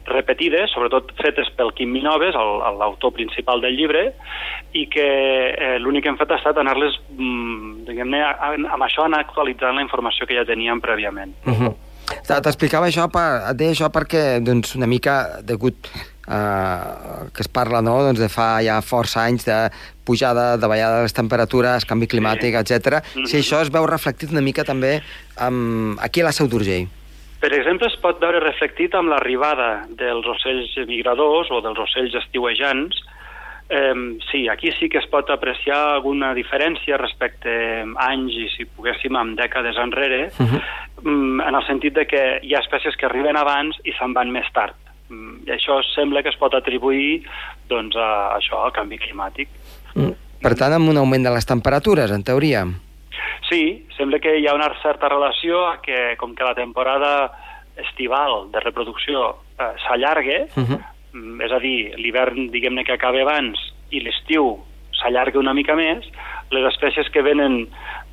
repetides, 0.06 0.73
sobretot 0.73 1.12
fetes 1.20 1.50
pel 1.56 1.75
Quim 1.76 1.92
Minoves, 1.92 2.35
l'autor 2.35 3.12
principal 3.12 3.61
del 3.61 3.76
llibre, 3.76 4.14
i 4.73 4.87
que 4.88 5.06
eh, 5.50 5.78
l'únic 5.78 6.02
que 6.04 6.09
hem 6.09 6.16
fet 6.16 6.30
ha 6.30 6.38
estat 6.40 6.56
anar-les, 6.56 6.97
mm, 7.16 7.85
diguem-ne, 7.85 8.23
amb 8.75 8.82
això 8.82 9.04
anar 9.04 9.20
actualitzant 9.20 9.76
la 9.76 9.82
informació 9.82 10.26
que 10.26 10.35
ja 10.35 10.44
teníem 10.44 10.80
prèviament. 10.80 11.32
Uh 11.44 11.52
-huh. 11.52 11.75
T'explicava 12.26 12.88
això, 12.88 13.06
per, 13.12 13.28
això 13.54 13.90
perquè 13.92 14.40
doncs, 14.42 14.75
una 14.75 14.87
mica 14.87 15.42
degut 15.42 15.76
eh, 16.31 17.29
que 17.35 17.43
es 17.43 17.49
parla 17.49 17.83
no? 17.83 17.99
doncs 18.07 18.21
de 18.23 18.29
fa 18.33 18.63
ja 18.65 18.81
força 18.83 19.25
anys 19.27 19.45
de 19.49 19.59
pujada, 20.07 20.57
de 20.57 20.71
ballada 20.71 21.01
de 21.01 21.09
les 21.09 21.17
temperatures, 21.17 21.87
canvi 21.87 22.09
climàtic, 22.11 22.55
etc. 22.55 22.71
Mm 22.71 23.23
-hmm. 23.23 23.27
Si 23.27 23.37
això 23.39 23.61
es 23.63 23.71
veu 23.71 23.87
reflectit 23.87 24.31
una 24.31 24.41
mica 24.41 24.65
també 24.65 25.03
um, 25.41 25.97
aquí 26.01 26.21
a 26.21 26.25
la 26.25 26.33
Seu 26.33 26.49
d'Urgell. 26.49 26.89
Per 27.41 27.53
exemple, 27.57 27.87
es 27.87 27.97
pot 27.97 28.21
veure 28.21 28.41
reflectit 28.41 28.95
amb 28.95 29.09
l'arribada 29.09 29.87
dels 29.97 30.27
ocells 30.27 30.75
migradors 30.87 31.51
o 31.51 31.63
dels 31.65 31.79
ocells 31.79 32.15
estiuejants. 32.15 33.01
Eh, 33.71 34.19
sí, 34.31 34.49
aquí 34.49 34.73
sí 34.73 34.89
que 34.89 34.99
es 34.99 35.07
pot 35.07 35.31
apreciar 35.31 35.95
alguna 35.95 36.35
diferència 36.35 36.99
respecte 36.99 37.51
a 37.97 38.11
anys 38.11 38.35
i 38.35 38.49
si 38.57 38.67
poguéssim 38.67 39.17
amb 39.17 39.39
dècades 39.39 39.79
enrere, 39.79 40.31
uh 40.39 40.47
-huh. 40.47 40.61
en 41.49 41.55
el 41.55 41.67
sentit 41.67 41.95
de 41.95 42.05
que 42.07 42.41
hi 42.43 42.55
ha 42.55 42.61
espècies 42.61 42.97
que 42.97 43.07
arriben 43.07 43.37
abans 43.37 43.79
i 43.85 43.93
se'n 43.93 44.13
van 44.13 44.31
més 44.31 44.53
tard. 44.53 44.75
Mm, 45.11 45.43
I 45.47 45.55
això 45.57 45.81
sembla 45.90 46.23
que 46.23 46.31
es 46.31 46.38
pot 46.38 46.55
atribuir 46.55 47.25
doncs, 47.69 47.97
a 47.99 48.37
això, 48.38 48.62
al 48.64 48.75
canvi 48.76 49.00
climàtic. 49.02 49.50
Mm. 49.95 50.14
Per 50.40 50.55
tant, 50.57 50.73
amb 50.73 50.88
un 50.88 51.00
augment 51.00 51.26
de 51.26 51.35
les 51.35 51.47
temperatures, 51.47 52.12
en 52.14 52.25
teoria. 52.25 52.64
Sí, 53.50 53.85
sembla 53.97 54.21
que 54.23 54.37
hi 54.38 54.47
ha 54.47 54.55
una 54.55 54.71
certa 54.83 55.11
relació 55.11 55.67
a 55.69 55.81
que, 55.83 56.14
com 56.17 56.35
que 56.38 56.47
la 56.47 56.55
temporada 56.55 57.33
estival 57.76 58.49
de 58.52 58.62
reproducció 58.62 59.35
eh, 59.59 59.75
s'allarga, 59.87 60.47
uh 60.55 60.61
mhm. 60.61 60.75
-huh. 60.75 60.81
Mm, 61.12 61.40
és 61.43 61.52
a 61.52 61.59
dir, 61.59 61.99
l'hivern, 61.99 62.50
diguem-ne, 62.52 62.85
que 62.85 62.93
acaba 62.93 63.21
abans 63.21 63.59
i 63.90 63.99
l'estiu 63.99 64.61
s'allarga 64.93 65.40
una 65.40 65.55
mica 65.55 65.75
més, 65.75 66.07
les 66.50 66.67
espècies 66.73 67.09
que 67.11 67.23
venen 67.23 67.67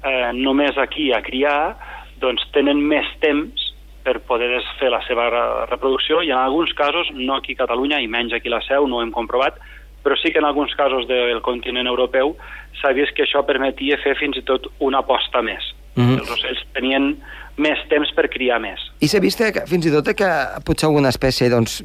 eh, 0.03 0.31
només 0.33 0.77
aquí 0.77 1.11
a 1.13 1.21
criar 1.21 1.77
doncs 2.17 2.41
tenen 2.53 2.81
més 2.81 3.05
temps 3.19 3.66
per 4.07 4.21
poder 4.23 4.61
fer 4.79 4.87
la 4.93 5.01
seva 5.03 5.27
reproducció 5.67 6.21
i 6.23 6.31
en 6.31 6.39
alguns 6.39 6.71
casos, 6.77 7.09
no 7.13 7.35
aquí 7.35 7.57
a 7.57 7.65
Catalunya 7.65 7.99
i 7.99 8.07
menys 8.07 8.37
aquí 8.37 8.47
a 8.47 8.55
la 8.55 8.61
Seu, 8.63 8.87
no 8.87 9.01
ho 9.01 9.03
hem 9.03 9.11
comprovat, 9.11 9.59
però 10.03 10.15
sí 10.15 10.31
que 10.31 10.39
en 10.39 10.47
alguns 10.47 10.71
casos 10.79 11.07
del 11.09 11.41
continent 11.43 11.89
europeu 11.91 12.37
s'ha 12.79 12.93
vist 12.95 13.11
que 13.17 13.25
això 13.25 13.43
permetia 13.43 13.99
fer 13.99 14.15
fins 14.15 14.39
i 14.39 14.45
tot 14.47 14.69
una 14.79 15.03
aposta 15.03 15.41
més. 15.43 15.73
Mm 15.97 16.03
-hmm. 16.03 16.19
Els 16.19 16.31
ocells 16.31 16.63
tenien 16.73 17.17
més 17.57 17.79
temps 17.89 18.13
per 18.15 18.29
criar 18.29 18.61
més. 18.61 18.79
I 19.01 19.07
s'ha 19.07 19.19
vist 19.19 19.41
que 19.53 19.65
fins 19.67 19.85
i 19.85 19.91
tot 19.91 20.07
que 20.15 20.31
potser 20.63 20.87
alguna 20.87 21.09
espècie 21.09 21.49
doncs, 21.49 21.83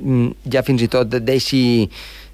ja 0.52 0.62
fins 0.62 0.83
i 0.83 0.88
tot 0.88 1.09
deixi 1.09 1.88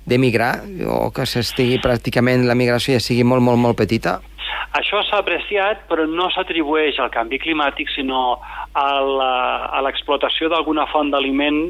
d'emigrar 0.04 0.64
o 0.86 1.10
que 1.10 1.24
s'estigui 1.24 1.78
pràcticament 1.78 2.44
la 2.44 2.54
migració 2.54 2.94
ja 2.94 3.00
sigui 3.00 3.24
molt, 3.24 3.42
molt, 3.42 3.58
molt 3.58 3.76
petita? 3.76 4.20
Això 4.78 5.00
s'ha 5.02 5.22
apreciat, 5.24 5.86
però 5.90 6.06
no 6.06 6.28
s'atribueix 6.30 7.00
al 7.02 7.10
canvi 7.10 7.40
climàtic, 7.42 7.90
sinó 7.90 8.38
a 8.78 9.80
l'explotació 9.82 10.50
d'alguna 10.52 10.86
font 10.92 11.10
d'aliment 11.10 11.64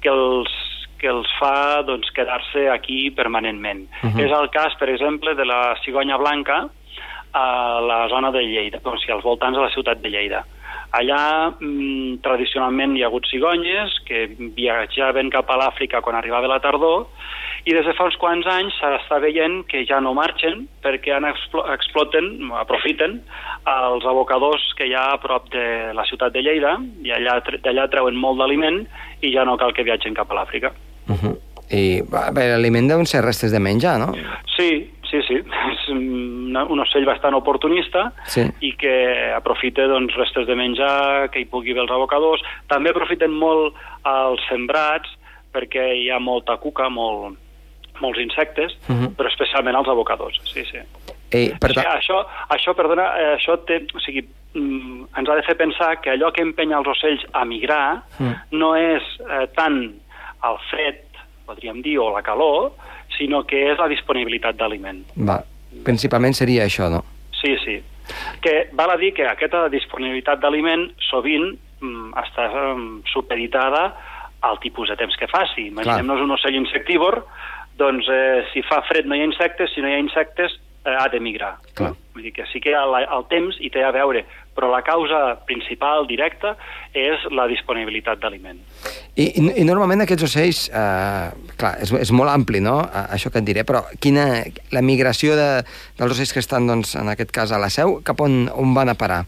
que 0.00 0.12
els 0.12 0.54
que 0.96 1.10
els 1.12 1.28
fa 1.36 1.82
doncs, 1.84 2.08
quedar-se 2.16 2.70
aquí 2.72 3.10
permanentment. 3.10 3.84
Uh 4.02 4.08
-huh. 4.08 4.24
És 4.24 4.32
el 4.32 4.48
cas, 4.48 4.74
per 4.80 4.88
exemple, 4.88 5.34
de 5.34 5.44
la 5.44 5.76
cigonya 5.84 6.16
blanca 6.16 6.68
a 7.32 7.80
la 7.80 8.08
zona 8.08 8.30
de 8.30 8.42
Lleida, 8.42 8.80
o 8.82 8.96
sigui, 8.96 9.12
als 9.12 9.24
voltants 9.24 9.56
de 9.56 9.62
la 9.62 9.70
ciutat 9.70 10.00
de 10.00 10.08
Lleida. 10.08 10.44
Allà, 10.92 11.52
mm, 11.60 12.22
tradicionalment, 12.22 12.96
hi 12.96 13.02
ha 13.02 13.06
hagut 13.06 13.26
cigonyes 13.26 14.00
que 14.06 14.26
viatjaven 14.38 15.30
cap 15.30 15.50
a 15.50 15.56
l'Àfrica 15.56 16.00
quan 16.00 16.16
arribava 16.16 16.46
la 16.48 16.60
tardor 16.60 17.06
i 17.66 17.74
des 17.74 17.86
de 17.86 17.92
fa 17.98 18.06
uns 18.06 18.16
quants 18.22 18.46
anys 18.46 18.76
s'està 18.78 19.18
veient 19.22 19.64
que 19.66 19.82
ja 19.88 19.98
no 20.00 20.12
marxen 20.14 20.68
perquè 20.84 21.16
han 21.16 21.26
explo 21.26 21.64
exploten, 21.74 22.28
aprofiten 22.62 23.18
els 23.72 24.06
abocadors 24.06 24.68
que 24.78 24.86
hi 24.86 24.94
ha 24.94 25.08
a 25.16 25.18
prop 25.22 25.48
de 25.50 25.66
la 25.96 26.04
ciutat 26.06 26.34
de 26.36 26.44
Lleida 26.46 26.76
i 27.02 27.10
allà 27.16 27.40
d'allà 27.64 27.88
treuen 27.90 28.14
molt 28.22 28.38
d'aliment 28.38 28.84
i 29.26 29.32
ja 29.34 29.44
no 29.48 29.58
cal 29.58 29.74
que 29.74 29.86
viatgen 29.86 30.14
cap 30.14 30.30
a 30.30 30.38
l'Àfrica. 30.38 30.70
Uh 31.10 31.18
-huh. 31.18 31.34
I 31.70 32.02
l'aliment 32.06 32.86
deuen 32.86 33.06
ser 33.06 33.24
restes 33.24 33.50
de 33.50 33.58
menjar, 33.58 33.98
no? 33.98 34.12
Sí, 34.56 34.88
sí, 35.10 35.20
sí. 35.26 35.34
És 35.72 35.88
un 35.88 36.80
ocell 36.80 37.04
bastant 37.04 37.34
oportunista 37.34 38.12
sí. 38.26 38.42
i 38.60 38.72
que 38.76 39.32
aprofita 39.34 39.86
doncs, 39.86 40.14
restes 40.14 40.46
de 40.46 40.54
menjar, 40.54 41.30
que 41.30 41.40
hi 41.40 41.44
pugui 41.44 41.72
haver 41.72 41.82
els 41.82 41.90
abocadors. 41.90 42.42
També 42.68 42.90
aprofiten 42.90 43.32
molt 43.32 43.74
els 44.04 44.40
sembrats 44.48 45.08
perquè 45.52 45.94
hi 45.96 46.10
ha 46.10 46.18
molta 46.18 46.56
cuca, 46.56 46.88
molt, 46.88 47.36
molts 48.00 48.20
insectes, 48.20 48.76
uh 48.86 48.92
mhm. 48.92 49.04
-huh. 49.04 49.16
però 49.16 49.28
especialment 49.28 49.76
els 49.76 49.88
abocadors, 49.88 50.40
sí, 50.44 50.64
sí. 50.64 50.78
Ei, 51.30 51.50
per 51.58 51.72
sigui, 51.72 51.86
això, 51.86 52.20
això, 52.54 52.74
perdona, 52.74 53.06
eh, 53.18 53.34
això 53.36 53.56
té, 53.66 53.80
o 53.94 54.00
sigui, 54.00 54.22
mm, 54.54 55.08
ens 55.18 55.28
ha 55.28 55.34
de 55.34 55.42
fer 55.42 55.56
pensar 55.56 56.00
que 56.00 56.10
allò 56.10 56.30
que 56.32 56.42
empenya 56.42 56.78
els 56.78 56.86
ocells 56.86 57.26
a 57.32 57.44
migrar 57.44 58.02
mm. 58.18 58.34
no 58.52 58.76
és 58.76 59.02
eh, 59.26 59.46
tant 59.56 59.80
el 60.46 60.56
fred, 60.70 61.02
podríem 61.46 61.82
dir, 61.82 61.98
o 61.98 62.12
la 62.14 62.22
calor, 62.22 62.72
sinó 63.18 63.44
que 63.44 63.72
és 63.72 63.78
la 63.78 63.88
disponibilitat 63.88 64.56
d'aliment. 64.56 65.02
Va, 65.28 65.40
principalment 65.84 66.34
seria 66.34 66.64
això, 66.64 66.88
no? 66.90 67.02
Sí, 67.40 67.56
sí. 67.64 67.80
Que 68.40 68.68
val 68.72 68.90
a 68.90 68.96
dir 68.96 69.12
que 69.14 69.26
aquesta 69.26 69.66
disponibilitat 69.68 70.38
d'aliment 70.38 70.86
sovint 71.10 71.56
mm, 71.80 72.12
està 72.22 72.48
supeditada 73.10 73.88
al 74.46 74.60
tipus 74.62 74.88
de 74.88 74.96
temps 74.96 75.16
que 75.18 75.26
faci. 75.26 75.68
Imaginem-nos 75.72 76.22
un 76.22 76.34
ocell 76.36 76.54
insectívor 76.54 77.24
doncs 77.76 78.08
eh, 78.12 78.46
si 78.52 78.62
fa 78.66 78.82
fred 78.88 79.06
no 79.06 79.16
hi 79.16 79.22
ha 79.24 79.28
insectes, 79.30 79.72
si 79.74 79.84
no 79.84 79.90
hi 79.90 79.96
ha 79.96 80.02
insectes 80.02 80.56
eh, 80.86 80.96
ha 80.96 81.08
de 81.08 81.20
migrar. 81.20 81.56
Clar. 81.76 81.92
Vull 82.14 82.24
dir 82.24 82.32
que 82.32 82.46
sí 82.52 82.60
que 82.64 82.72
el, 82.72 82.94
el 83.04 83.24
temps 83.28 83.58
hi 83.60 83.68
té 83.72 83.82
a 83.84 83.92
veure, 83.92 84.22
però 84.56 84.70
la 84.72 84.80
causa 84.86 85.36
principal, 85.48 86.06
directa, 86.08 86.54
és 86.96 87.26
la 87.36 87.44
disponibilitat 87.50 88.22
d'aliment. 88.22 88.62
I, 89.16 89.26
i, 89.26 89.42
I 89.60 89.66
normalment 89.68 90.06
aquests 90.06 90.28
ocells, 90.30 90.62
eh, 90.72 91.52
clar, 91.60 91.74
és, 91.84 91.92
és 92.06 92.12
molt 92.16 92.32
ampli, 92.32 92.62
no?, 92.64 92.78
això 93.04 93.32
que 93.32 93.42
et 93.42 93.48
diré, 93.48 93.66
però 93.68 93.84
quina, 94.00 94.26
la 94.72 94.84
migració 94.84 95.36
de, 95.36 95.50
dels 95.98 96.16
ocells 96.16 96.32
que 96.32 96.44
estan, 96.44 96.70
doncs, 96.70 96.96
en 96.96 97.12
aquest 97.12 97.34
cas, 97.36 97.52
a 97.52 97.60
la 97.60 97.68
Seu, 97.72 97.98
cap 98.06 98.22
on, 98.24 98.46
on 98.54 98.72
van 98.76 98.94
a 98.94 98.96
parar? 98.96 99.24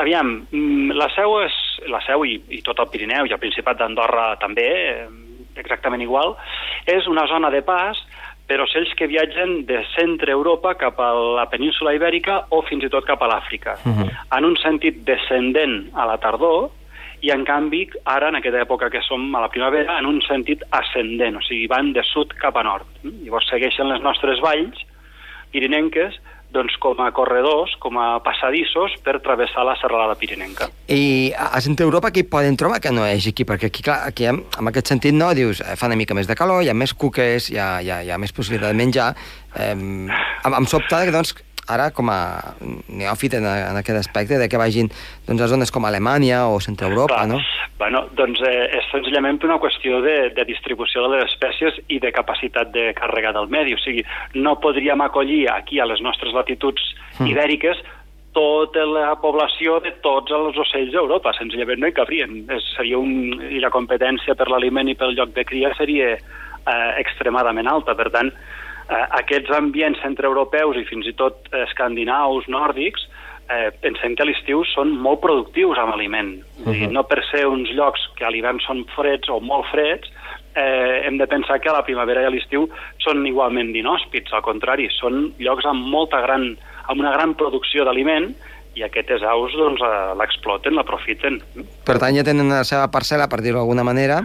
Aviam, 0.00 0.38
mm, 0.48 0.96
la 0.96 1.10
Seu 1.12 1.36
és 1.44 1.60
la 1.92 2.00
Seu 2.06 2.24
i, 2.24 2.38
i 2.56 2.62
tot 2.64 2.80
el 2.80 2.88
Pirineu 2.90 3.28
i 3.28 3.36
el 3.36 3.42
Principat 3.42 3.78
d'Andorra 3.82 4.32
també, 4.40 4.70
eh, 4.94 5.23
exactament 5.58 6.02
igual, 6.02 6.36
és 6.86 7.06
una 7.06 7.26
zona 7.30 7.50
de 7.50 7.62
pas 7.62 7.98
per 8.46 8.60
ocells 8.60 8.92
que 8.98 9.08
viatgen 9.08 9.64
de 9.68 9.80
centre 9.94 10.32
Europa 10.32 10.74
cap 10.76 10.98
a 11.00 11.10
la 11.40 11.46
península 11.48 11.94
ibèrica 11.96 12.42
o 12.52 12.60
fins 12.68 12.84
i 12.84 12.92
tot 12.92 13.06
cap 13.08 13.22
a 13.22 13.28
l'Àfrica, 13.30 13.78
uh 13.84 13.92
-huh. 13.92 14.08
en 14.36 14.44
un 14.44 14.56
sentit 14.56 15.04
descendent 15.04 15.90
a 15.94 16.06
la 16.06 16.18
tardor 16.18 16.70
i 17.24 17.30
en 17.30 17.44
canvi 17.44 17.86
ara, 18.04 18.28
en 18.28 18.36
aquesta 18.36 18.60
època 18.60 18.90
que 18.90 19.00
som 19.00 19.34
a 19.34 19.40
la 19.40 19.48
primavera, 19.48 19.98
en 19.98 20.06
un 20.06 20.20
sentit 20.22 20.62
ascendent, 20.70 21.36
o 21.36 21.40
sigui, 21.40 21.66
van 21.66 21.92
de 21.92 22.02
sud 22.02 22.34
cap 22.34 22.56
a 22.56 22.62
nord. 22.62 22.86
Llavors 23.02 23.48
segueixen 23.48 23.88
les 23.88 24.02
nostres 24.02 24.40
valls 24.40 24.76
pirinenques 25.50 26.20
doncs, 26.54 26.76
com 26.82 27.00
a 27.02 27.10
corredors, 27.16 27.74
com 27.82 27.98
a 28.00 28.08
passadissos 28.24 28.96
per 29.04 29.18
travessar 29.24 29.66
la 29.66 29.76
serralada 29.80 30.16
pirinenca. 30.18 30.70
I 30.88 31.32
a 31.34 31.60
centre 31.64 31.86
Europa 31.86 32.12
què 32.14 32.24
poden 32.30 32.58
trobar 32.60 32.80
que 32.84 32.92
no 32.94 33.06
és 33.08 33.26
aquí? 33.30 33.46
Perquè 33.48 33.70
aquí, 33.72 33.84
clar, 33.86 34.00
aquí 34.08 34.28
en 34.30 34.44
aquest 34.70 34.94
sentit 34.94 35.16
no, 35.16 35.32
dius, 35.36 35.60
eh, 35.64 35.74
fa 35.80 35.90
una 35.90 35.98
mica 35.98 36.16
més 36.16 36.30
de 36.30 36.38
calor, 36.38 36.62
hi 36.62 36.70
ha 36.70 36.76
més 36.78 36.94
cuques, 36.94 37.50
hi 37.50 37.58
ha, 37.58 37.70
hi 37.82 37.90
ha, 37.90 38.02
hi 38.06 38.14
ha 38.14 38.20
més 38.22 38.32
possibilitat 38.32 38.72
de 38.72 38.80
menjar. 38.80 39.10
Eh, 39.54 39.72
em, 39.74 40.56
em 40.60 40.70
sobta 40.70 41.04
doncs, 41.10 41.34
ara 41.68 41.90
com 41.96 42.10
a 42.12 42.54
neòfit 42.88 43.38
en, 43.38 43.46
en 43.46 43.80
aquest 43.80 44.00
aspecte 44.00 44.38
de 44.40 44.48
que 44.48 44.60
vagin 44.60 44.90
doncs, 45.26 45.40
a 45.40 45.48
zones 45.50 45.72
com 45.74 45.84
Alemanya 45.84 46.44
o 46.48 46.60
Centre 46.60 46.88
Europa, 46.90 47.22
Clar. 47.22 47.28
no? 47.28 47.40
Bueno, 47.78 48.04
doncs 48.16 48.40
eh, 48.46 48.68
és 48.78 48.86
senzillament 48.92 49.40
una 49.44 49.58
qüestió 49.62 50.00
de, 50.04 50.30
de 50.36 50.44
distribució 50.48 51.04
de 51.04 51.16
les 51.16 51.32
espècies 51.32 51.80
i 51.88 51.98
de 52.00 52.12
capacitat 52.14 52.70
de 52.74 52.92
càrrega 52.96 53.34
del 53.34 53.50
medi. 53.50 53.74
O 53.74 53.82
sigui, 53.82 54.04
no 54.34 54.58
podríem 54.62 55.02
acollir 55.04 55.48
aquí 55.52 55.80
a 55.80 55.88
les 55.90 56.00
nostres 56.04 56.32
latituds 56.36 56.84
mm. 57.18 57.28
ibèriques 57.32 57.82
tota 58.34 58.82
la 58.90 59.12
població 59.22 59.78
de 59.82 59.92
tots 60.02 60.32
els 60.34 60.56
ocells 60.58 60.90
d'Europa, 60.92 61.32
senzillament 61.38 61.80
no 61.80 61.90
hi 61.90 61.94
cabrien. 61.94 62.40
És, 62.50 62.66
seria 62.74 62.98
un, 62.98 63.38
I 63.46 63.62
la 63.62 63.70
competència 63.74 64.34
per 64.34 64.48
l'aliment 64.50 64.90
i 64.90 64.96
pel 64.98 65.14
lloc 65.14 65.32
de 65.36 65.46
cria 65.46 65.70
seria 65.78 66.16
eh, 66.16 66.90
extremadament 66.98 67.70
alta. 67.70 67.94
Per 67.94 68.10
tant, 68.14 68.32
eh, 68.88 69.04
aquests 69.20 69.50
ambients 69.56 70.00
centreeuropeus 70.02 70.76
i 70.80 70.86
fins 70.88 71.06
i 71.06 71.14
tot 71.18 71.48
escandinaus, 71.64 72.48
nòrdics, 72.48 73.08
eh, 73.50 73.70
pensem 73.80 74.16
que 74.16 74.24
a 74.24 74.28
l'estiu 74.28 74.64
són 74.72 74.94
molt 75.04 75.20
productius 75.24 75.78
amb 75.78 75.94
aliment. 75.94 76.36
Uh 76.64 76.72
-huh. 76.72 76.90
no 76.90 77.02
per 77.04 77.22
ser 77.30 77.46
uns 77.46 77.70
llocs 77.70 78.00
que 78.16 78.24
a 78.24 78.30
l'hivern 78.30 78.60
són 78.60 78.84
freds 78.96 79.28
o 79.28 79.40
molt 79.40 79.66
freds, 79.72 80.08
eh, 80.54 81.02
hem 81.06 81.18
de 81.18 81.26
pensar 81.26 81.60
que 81.60 81.68
a 81.68 81.72
la 81.72 81.84
primavera 81.84 82.22
i 82.22 82.24
a 82.24 82.30
l'estiu 82.30 82.68
són 82.98 83.26
igualment 83.26 83.74
inhòspits, 83.74 84.32
al 84.32 84.42
contrari, 84.42 84.88
són 85.00 85.34
llocs 85.38 85.64
amb 85.64 85.86
molta 85.86 86.20
gran, 86.20 86.56
amb 86.86 87.00
una 87.00 87.12
gran 87.12 87.34
producció 87.34 87.84
d'aliment 87.84 88.34
i 88.74 88.82
aquestes 88.82 89.22
aus 89.22 89.52
doncs, 89.52 89.80
eh, 89.80 90.14
l'exploten, 90.18 90.74
l'aprofiten. 90.74 91.40
Per 91.84 91.98
tant, 91.98 92.14
ja 92.16 92.24
tenen 92.24 92.48
la 92.48 92.64
seva 92.64 92.88
parcel·la, 92.90 93.28
per 93.28 93.40
dir-ho 93.40 93.58
d'alguna 93.58 93.84
manera, 93.84 94.22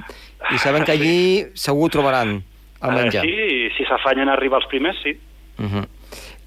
i 0.51 0.58
saben 0.58 0.84
que 0.84 0.92
allí 0.98 1.46
segur 1.54 1.89
trobaran 1.89 2.42
el 2.81 2.95
menjar. 2.95 3.25
Uh, 3.25 3.29
sí, 3.29 3.69
si 3.77 3.88
s'afanyen 3.89 4.29
a 4.29 4.36
arribar 4.38 4.62
els 4.62 4.69
primers, 4.71 5.00
sí. 5.03 5.17
Uh 5.59 5.65
-huh. 5.65 5.88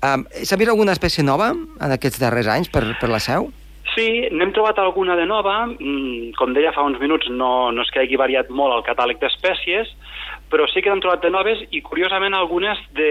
um, 0.08 0.24
S'ha 0.42 0.56
vist 0.56 0.70
alguna 0.70 0.92
espècie 0.92 1.24
nova 1.24 1.52
en 1.52 1.90
aquests 1.92 2.18
darrers 2.20 2.46
anys 2.46 2.68
per, 2.68 2.84
per 3.00 3.08
la 3.08 3.20
seu? 3.20 3.52
Sí, 3.94 4.28
n'hem 4.32 4.52
trobat 4.52 4.78
alguna 4.78 5.16
de 5.16 5.26
nova. 5.26 5.66
Mm, 5.66 6.32
com 6.38 6.54
deia 6.54 6.72
fa 6.72 6.82
uns 6.82 6.98
minuts, 7.00 7.28
no, 7.28 7.70
no 7.72 7.82
és 7.82 7.90
que 7.90 8.00
hagi 8.00 8.16
variat 8.16 8.48
molt 8.48 8.72
el 8.74 8.86
catàleg 8.86 9.18
d'espècies, 9.20 9.90
però 10.48 10.66
sí 10.68 10.80
que 10.80 10.88
n'hem 10.88 11.00
trobat 11.00 11.22
de 11.22 11.30
noves 11.30 11.60
i, 11.70 11.82
curiosament, 11.84 12.34
algunes 12.34 12.78
de, 12.96 13.10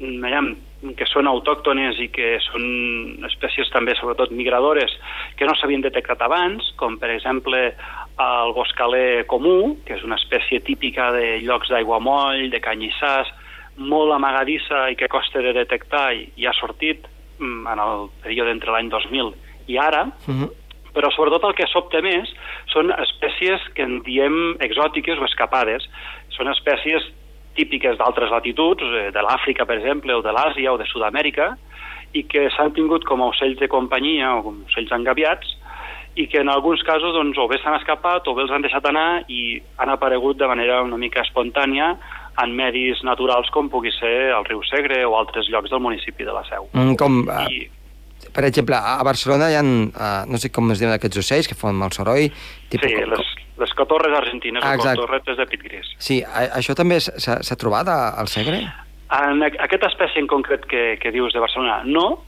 aviam, 0.00 0.56
que 0.96 1.06
són 1.06 1.28
autòctones 1.28 1.98
i 2.00 2.08
que 2.08 2.38
són 2.40 3.24
espècies 3.28 3.70
també, 3.70 3.94
sobretot 3.98 4.32
migradores, 4.32 4.94
que 5.36 5.46
no 5.46 5.54
s'havien 5.54 5.84
detectat 5.84 6.22
abans, 6.24 6.72
com 6.80 6.96
per 6.98 7.10
exemple 7.14 7.74
el 8.20 8.52
boscaler 8.52 9.26
comú, 9.30 9.76
que 9.86 9.96
és 9.96 10.04
una 10.04 10.18
espècie 10.20 10.60
típica 10.66 11.10
de 11.14 11.38
llocs 11.44 11.70
d'aigua 11.72 12.00
moll, 12.04 12.48
de 12.52 12.60
canyissars, 12.62 13.30
molt 13.80 14.12
amagadissa 14.12 14.88
i 14.92 14.96
que 14.98 15.08
costa 15.08 15.40
de 15.40 15.54
detectar 15.56 16.10
i, 16.16 16.26
i 16.36 16.46
ha 16.46 16.54
sortit 16.58 17.06
mm, 17.38 17.66
en 17.72 17.82
el 17.84 18.08
període 18.24 18.52
entre 18.52 18.74
l'any 18.74 18.90
2000 18.92 19.32
i 19.70 19.78
ara, 19.78 20.04
uh 20.04 20.32
mhm. 20.32 20.44
-huh. 20.44 20.50
però 20.94 21.10
sobretot 21.14 21.44
el 21.44 21.54
que 21.54 21.66
sobta 21.66 22.00
més 22.02 22.28
són 22.66 22.90
espècies 22.90 23.60
que 23.74 23.82
en 23.82 24.02
diem 24.02 24.56
exòtiques 24.58 25.18
o 25.18 25.24
escapades. 25.24 25.88
Són 26.30 26.48
espècies 26.48 27.02
típiques 27.54 27.96
d'altres 27.98 28.30
latituds, 28.30 28.82
eh, 28.82 29.10
de 29.10 29.22
l'Àfrica, 29.22 29.64
per 29.66 29.76
exemple, 29.78 30.14
o 30.14 30.22
de 30.22 30.32
l'Àsia 30.32 30.72
o 30.72 30.78
de 30.78 30.86
Sud-amèrica, 30.86 31.56
i 32.12 32.24
que 32.24 32.50
s'han 32.50 32.72
tingut 32.72 33.04
com 33.04 33.22
a 33.22 33.26
ocells 33.26 33.58
de 33.58 33.68
companyia 33.68 34.34
o 34.36 34.42
com 34.42 34.64
ocells 34.66 34.92
engaviats, 34.92 35.56
i 36.16 36.26
que 36.26 36.40
en 36.42 36.48
alguns 36.50 36.82
casos 36.82 37.14
doncs, 37.14 37.38
o 37.38 37.46
bé 37.48 37.60
s'han 37.62 37.76
escapat 37.78 38.26
o 38.28 38.34
bé 38.34 38.44
els 38.44 38.54
han 38.54 38.64
deixat 38.64 38.86
anar 38.90 39.22
i 39.30 39.60
han 39.78 39.92
aparegut 39.92 40.38
de 40.40 40.48
manera 40.50 40.80
una 40.82 40.98
mica 40.98 41.22
espontània 41.22 41.92
en 42.40 42.54
medis 42.56 43.02
naturals 43.06 43.50
com 43.54 43.68
pugui 43.70 43.92
ser 43.94 44.30
el 44.34 44.46
riu 44.48 44.62
Segre 44.66 45.02
o 45.06 45.16
altres 45.18 45.50
llocs 45.52 45.70
del 45.70 45.82
municipi 45.82 46.26
de 46.26 46.34
la 46.34 46.42
Seu. 46.48 46.68
Mm, 46.72 46.96
com, 46.98 47.20
I, 47.50 47.66
uh, 47.66 48.32
per 48.34 48.46
exemple, 48.48 48.76
a 48.76 49.02
Barcelona 49.06 49.50
hi 49.50 49.58
ha, 49.58 49.62
uh, 49.62 50.10
no 50.30 50.40
sé 50.40 50.52
com 50.54 50.70
es 50.74 50.82
diuen 50.82 50.94
aquests 50.96 51.22
ocells, 51.22 51.50
que 51.50 51.58
fan 51.58 51.78
mal 51.78 51.92
soroll... 51.96 52.30
Tipus, 52.70 52.86
sí, 52.86 52.96
com, 52.96 53.14
les, 53.14 53.32
les 53.64 53.74
cotorres 53.78 54.16
argentines, 54.16 54.64
ah, 54.64 54.76
o 54.78 54.84
cotorretes 54.84 55.38
de 55.40 55.46
pit 55.50 55.66
gris. 55.66 55.92
Sí, 55.98 56.20
a, 56.24 56.48
això 56.60 56.76
també 56.78 57.00
s'ha 57.02 57.58
trobat 57.60 57.90
al 57.90 58.30
Segre? 58.32 58.64
En 59.10 59.42
aquesta 59.42 59.88
espècie 59.90 60.22
en 60.22 60.28
concret 60.30 60.66
que, 60.70 60.94
que 61.02 61.10
dius 61.10 61.34
de 61.34 61.42
Barcelona, 61.42 61.80
no, 61.84 62.20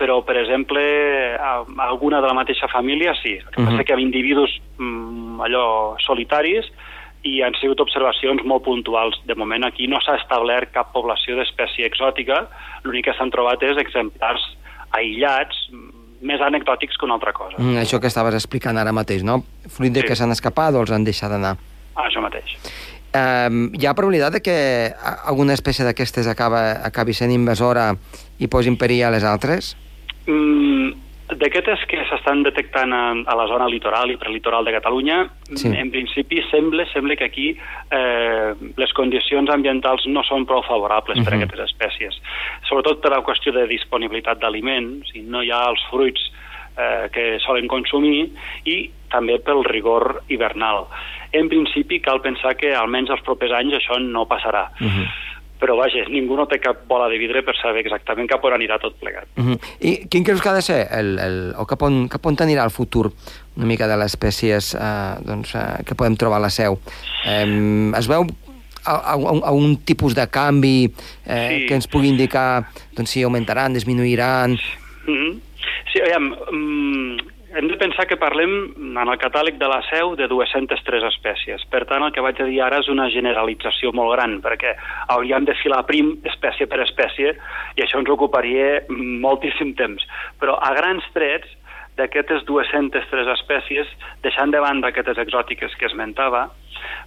però, 0.00 0.22
per 0.24 0.38
exemple, 0.40 0.80
alguna 1.84 2.22
de 2.24 2.28
la 2.30 2.36
mateixa 2.38 2.70
família 2.72 3.12
sí. 3.20 3.34
El 3.36 3.50
que 3.50 3.60
uh 3.60 3.66
-huh. 3.66 3.70
passa 3.70 3.84
que 3.84 3.92
amb 3.92 4.00
individus 4.02 4.50
mm, 4.78 5.40
allò 5.44 5.94
solitaris 6.00 6.64
i 7.22 7.42
han 7.42 7.54
sigut 7.60 7.80
observacions 7.80 8.42
molt 8.44 8.64
puntuals. 8.64 9.20
De 9.26 9.34
moment 9.34 9.64
aquí 9.64 9.86
no 9.86 10.00
s'ha 10.00 10.16
establert 10.16 10.72
cap 10.72 10.92
població 10.92 11.36
d'espècie 11.36 11.84
exòtica, 11.84 12.48
l'únic 12.82 13.04
que 13.04 13.14
s'han 13.14 13.30
trobat 13.30 13.62
és 13.62 13.76
exemplars 13.76 14.40
aïllats, 14.90 15.56
més 16.22 16.40
anecdòtics 16.40 16.96
que 16.96 17.04
una 17.04 17.14
altra 17.14 17.32
cosa. 17.32 17.56
Mm, 17.58 17.76
això 17.76 18.00
que 18.00 18.06
estaves 18.06 18.34
explicant 18.34 18.78
ara 18.78 18.92
mateix, 18.92 19.22
no? 19.22 19.44
Fruit 19.68 19.92
de 19.92 20.00
sí. 20.00 20.06
que 20.06 20.16
s'han 20.16 20.30
escapat 20.30 20.74
o 20.74 20.80
els 20.80 20.90
han 20.90 21.04
deixat 21.04 21.30
d'anar. 21.30 21.56
Ah, 21.94 22.08
això 22.08 22.22
mateix. 22.22 22.56
Um, 23.10 23.72
hi 23.74 23.86
ha 23.86 23.94
probabilitat 23.94 24.32
de 24.32 24.40
que 24.40 24.94
alguna 25.26 25.52
espècie 25.52 25.84
d'aquestes 25.84 26.28
acabi 26.30 27.12
sent 27.12 27.32
invasora 27.32 27.96
i 28.38 28.46
posi 28.46 28.70
en 28.70 28.76
perill 28.78 29.02
a 29.02 29.10
les 29.10 29.24
altres? 29.24 29.76
Mm, 30.26 31.10
D'aquestes 31.30 31.84
que 31.86 32.00
s'estan 32.08 32.40
detectant 32.42 32.90
a, 32.90 33.02
a 33.14 33.34
la 33.38 33.46
zona 33.46 33.68
litoral 33.70 34.10
i 34.10 34.16
prelitoral 34.18 34.66
de 34.66 34.72
Catalunya, 34.74 35.20
sí. 35.54 35.70
en 35.78 35.92
principi 35.94 36.40
sembla, 36.48 36.88
sembla 36.90 37.14
que 37.20 37.28
aquí 37.28 37.46
eh, 37.54 38.50
les 38.80 38.94
condicions 38.98 39.52
ambientals 39.54 40.08
no 40.10 40.24
són 40.26 40.46
prou 40.48 40.64
favorables 40.66 41.18
uh 41.18 41.22
-huh. 41.22 41.24
per 41.24 41.34
a 41.34 41.36
mhm. 41.36 41.44
aquestes 41.44 41.70
espècies. 41.70 42.20
Sobretot 42.68 43.00
per 43.00 43.12
la 43.12 43.22
qüestió 43.22 43.52
de 43.52 43.66
disponibilitat 43.66 44.40
d'aliments, 44.40 45.12
si 45.12 45.22
no 45.22 45.42
hi 45.42 45.50
ha 45.50 45.68
els 45.70 45.82
fruits 45.90 46.20
eh, 46.76 47.08
que 47.12 47.38
solen 47.46 47.68
consumir 47.68 48.30
i 48.64 48.90
també 49.08 49.38
pel 49.38 49.64
rigor 49.64 50.22
hivernal. 50.28 50.86
En 51.32 51.48
principi 51.48 52.00
cal 52.00 52.20
pensar 52.20 52.56
que 52.56 52.74
almenys 52.74 53.10
els 53.10 53.22
propers 53.22 53.52
anys 53.52 53.74
això 53.74 54.00
no 54.00 54.26
passarà. 54.26 54.70
Uh 54.80 54.86
-huh 54.86 55.30
però 55.60 55.76
vaja, 55.76 56.06
ningú 56.08 56.36
no 56.38 56.46
té 56.48 56.58
cap 56.62 56.86
bola 56.88 57.08
de 57.12 57.18
vidre 57.20 57.42
per 57.46 57.54
saber 57.58 57.84
exactament 57.84 58.28
cap 58.30 58.44
on 58.48 58.56
anirà 58.56 58.80
tot 58.80 58.96
plegat. 59.00 59.28
Uh 59.36 59.44
-huh. 59.44 59.58
I 59.80 60.08
quin 60.08 60.24
creus 60.24 60.40
que 60.40 60.48
ha 60.48 60.54
de 60.54 60.62
ser, 60.62 60.88
el, 60.90 61.18
el, 61.18 61.54
o 61.56 61.66
cap 61.66 61.82
on, 61.82 62.08
cap 62.08 62.26
on 62.26 62.36
anirà 62.40 62.64
el 62.64 62.70
futur 62.70 63.12
una 63.56 63.66
mica 63.66 63.86
de 63.86 63.96
les 63.96 64.14
espècies 64.14 64.74
eh, 64.74 65.14
doncs, 65.20 65.54
eh, 65.54 65.84
que 65.84 65.94
podem 65.94 66.16
trobar 66.16 66.38
a 66.38 66.40
la 66.40 66.50
seu? 66.50 66.78
Eh, 67.26 67.92
es 67.98 68.08
veu 68.08 68.26
a, 68.84 68.92
a, 68.92 69.14
a 69.14 69.52
un 69.52 69.76
tipus 69.84 70.14
de 70.14 70.26
canvi 70.28 70.92
eh, 71.26 71.48
sí. 71.48 71.66
que 71.66 71.74
ens 71.74 71.86
pugui 71.86 72.08
indicar 72.08 72.70
doncs, 72.96 73.10
si 73.10 73.22
augmentaran, 73.22 73.72
disminuiran... 73.72 74.58
Uh 75.06 75.14
-huh. 75.14 75.40
Sí, 75.92 76.00
aviam, 76.00 76.36
um, 76.52 77.16
hem 77.52 77.66
de 77.66 77.76
pensar 77.76 78.06
que 78.06 78.18
parlem 78.20 78.52
en 78.78 78.98
el 79.00 79.18
catàleg 79.18 79.56
de 79.58 79.66
la 79.70 79.80
seu 79.88 80.14
de 80.18 80.28
203 80.30 81.06
espècies. 81.08 81.64
Per 81.72 81.82
tant, 81.90 82.04
el 82.06 82.12
que 82.14 82.22
vaig 82.22 82.38
a 82.38 82.46
dir 82.46 82.60
ara 82.62 82.78
és 82.82 82.90
una 82.92 83.08
generalització 83.10 83.90
molt 83.96 84.14
gran, 84.14 84.38
perquè 84.44 84.76
hauríem 85.10 85.48
de 85.48 85.56
filar 85.58 85.82
prim 85.88 86.12
espècie 86.30 86.68
per 86.70 86.82
espècie 86.84 87.34
i 87.76 87.82
això 87.82 87.98
ens 87.98 88.12
ocuparia 88.12 88.84
moltíssim 88.90 89.74
temps. 89.78 90.06
Però 90.38 90.54
a 90.62 90.70
grans 90.78 91.06
trets, 91.16 91.48
d'aquestes 91.98 92.46
203 92.48 93.32
espècies, 93.34 93.88
deixant 94.22 94.54
de 94.54 94.62
banda 94.62 94.92
aquestes 94.92 95.18
exòtiques 95.18 95.74
que 95.76 95.90
esmentava, 95.90 96.46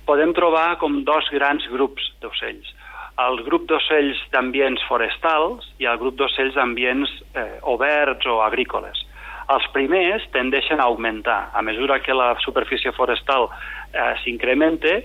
podem 0.06 0.36
trobar 0.36 0.76
com 0.84 1.02
dos 1.08 1.32
grans 1.32 1.66
grups 1.72 2.12
d'ocells. 2.22 2.76
El 3.24 3.40
grup 3.46 3.66
d'ocells 3.70 4.20
d'ambients 4.34 4.84
forestals 4.90 5.72
i 5.80 5.88
el 5.88 5.98
grup 6.02 6.20
d'ocells 6.20 6.58
d'ambients 6.58 7.10
eh, 7.38 7.60
oberts 7.70 8.28
o 8.28 8.42
agrícoles. 8.44 9.00
Els 9.50 9.66
primers 9.74 10.24
tendeixen 10.32 10.80
a 10.80 10.88
augmentar. 10.88 11.50
A 11.54 11.62
mesura 11.62 12.00
que 12.00 12.14
la 12.14 12.36
superfície 12.40 12.92
forestal 12.92 13.50
eh, 13.50 14.14
s'incrementa, 14.24 15.02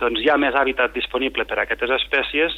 doncs 0.00 0.20
hi 0.20 0.28
ha 0.30 0.36
més 0.40 0.54
hàbitat 0.54 0.92
disponible 0.92 1.44
per 1.44 1.58
a 1.58 1.62
aquestes 1.62 1.90
espècies 2.00 2.54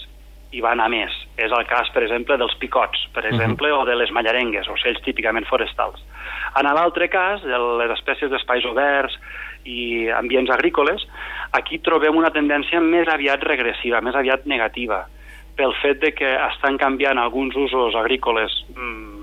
i 0.53 0.61
van 0.61 0.81
a 0.81 0.89
més. 0.93 1.13
És 1.37 1.53
el 1.53 1.65
cas, 1.67 1.89
per 1.95 2.03
exemple, 2.03 2.37
dels 2.37 2.55
picots, 2.61 3.07
per 3.15 3.25
exemple, 3.27 3.71
uh 3.73 3.79
-huh. 3.79 3.83
o 3.83 3.87
de 3.87 3.97
les 3.97 4.11
mallarengues, 4.11 4.69
ocells 4.69 5.01
típicament 5.03 5.47
forestals. 5.47 6.03
En 6.59 6.65
l'altre 6.65 7.09
cas, 7.09 7.43
de 7.43 7.59
les 7.59 7.91
espècies 7.99 8.31
d'espais 8.31 8.65
oberts 8.65 9.19
i 9.65 10.11
ambients 10.11 10.51
agrícoles, 10.51 11.07
Aquí 11.53 11.83
trobem 11.85 12.17
una 12.17 12.31
tendència 12.33 12.81
més 12.81 13.09
aviat 13.13 13.43
regressiva, 13.45 14.01
més 14.01 14.17
aviat 14.17 14.47
negativa, 14.49 15.03
pel 15.57 15.75
fet 15.83 16.01
de 16.01 16.13
que 16.17 16.31
estan 16.49 16.79
canviant 16.81 17.21
alguns 17.21 17.57
usos 17.61 17.97
agrícoles 18.01 18.55
mm, 18.73 19.22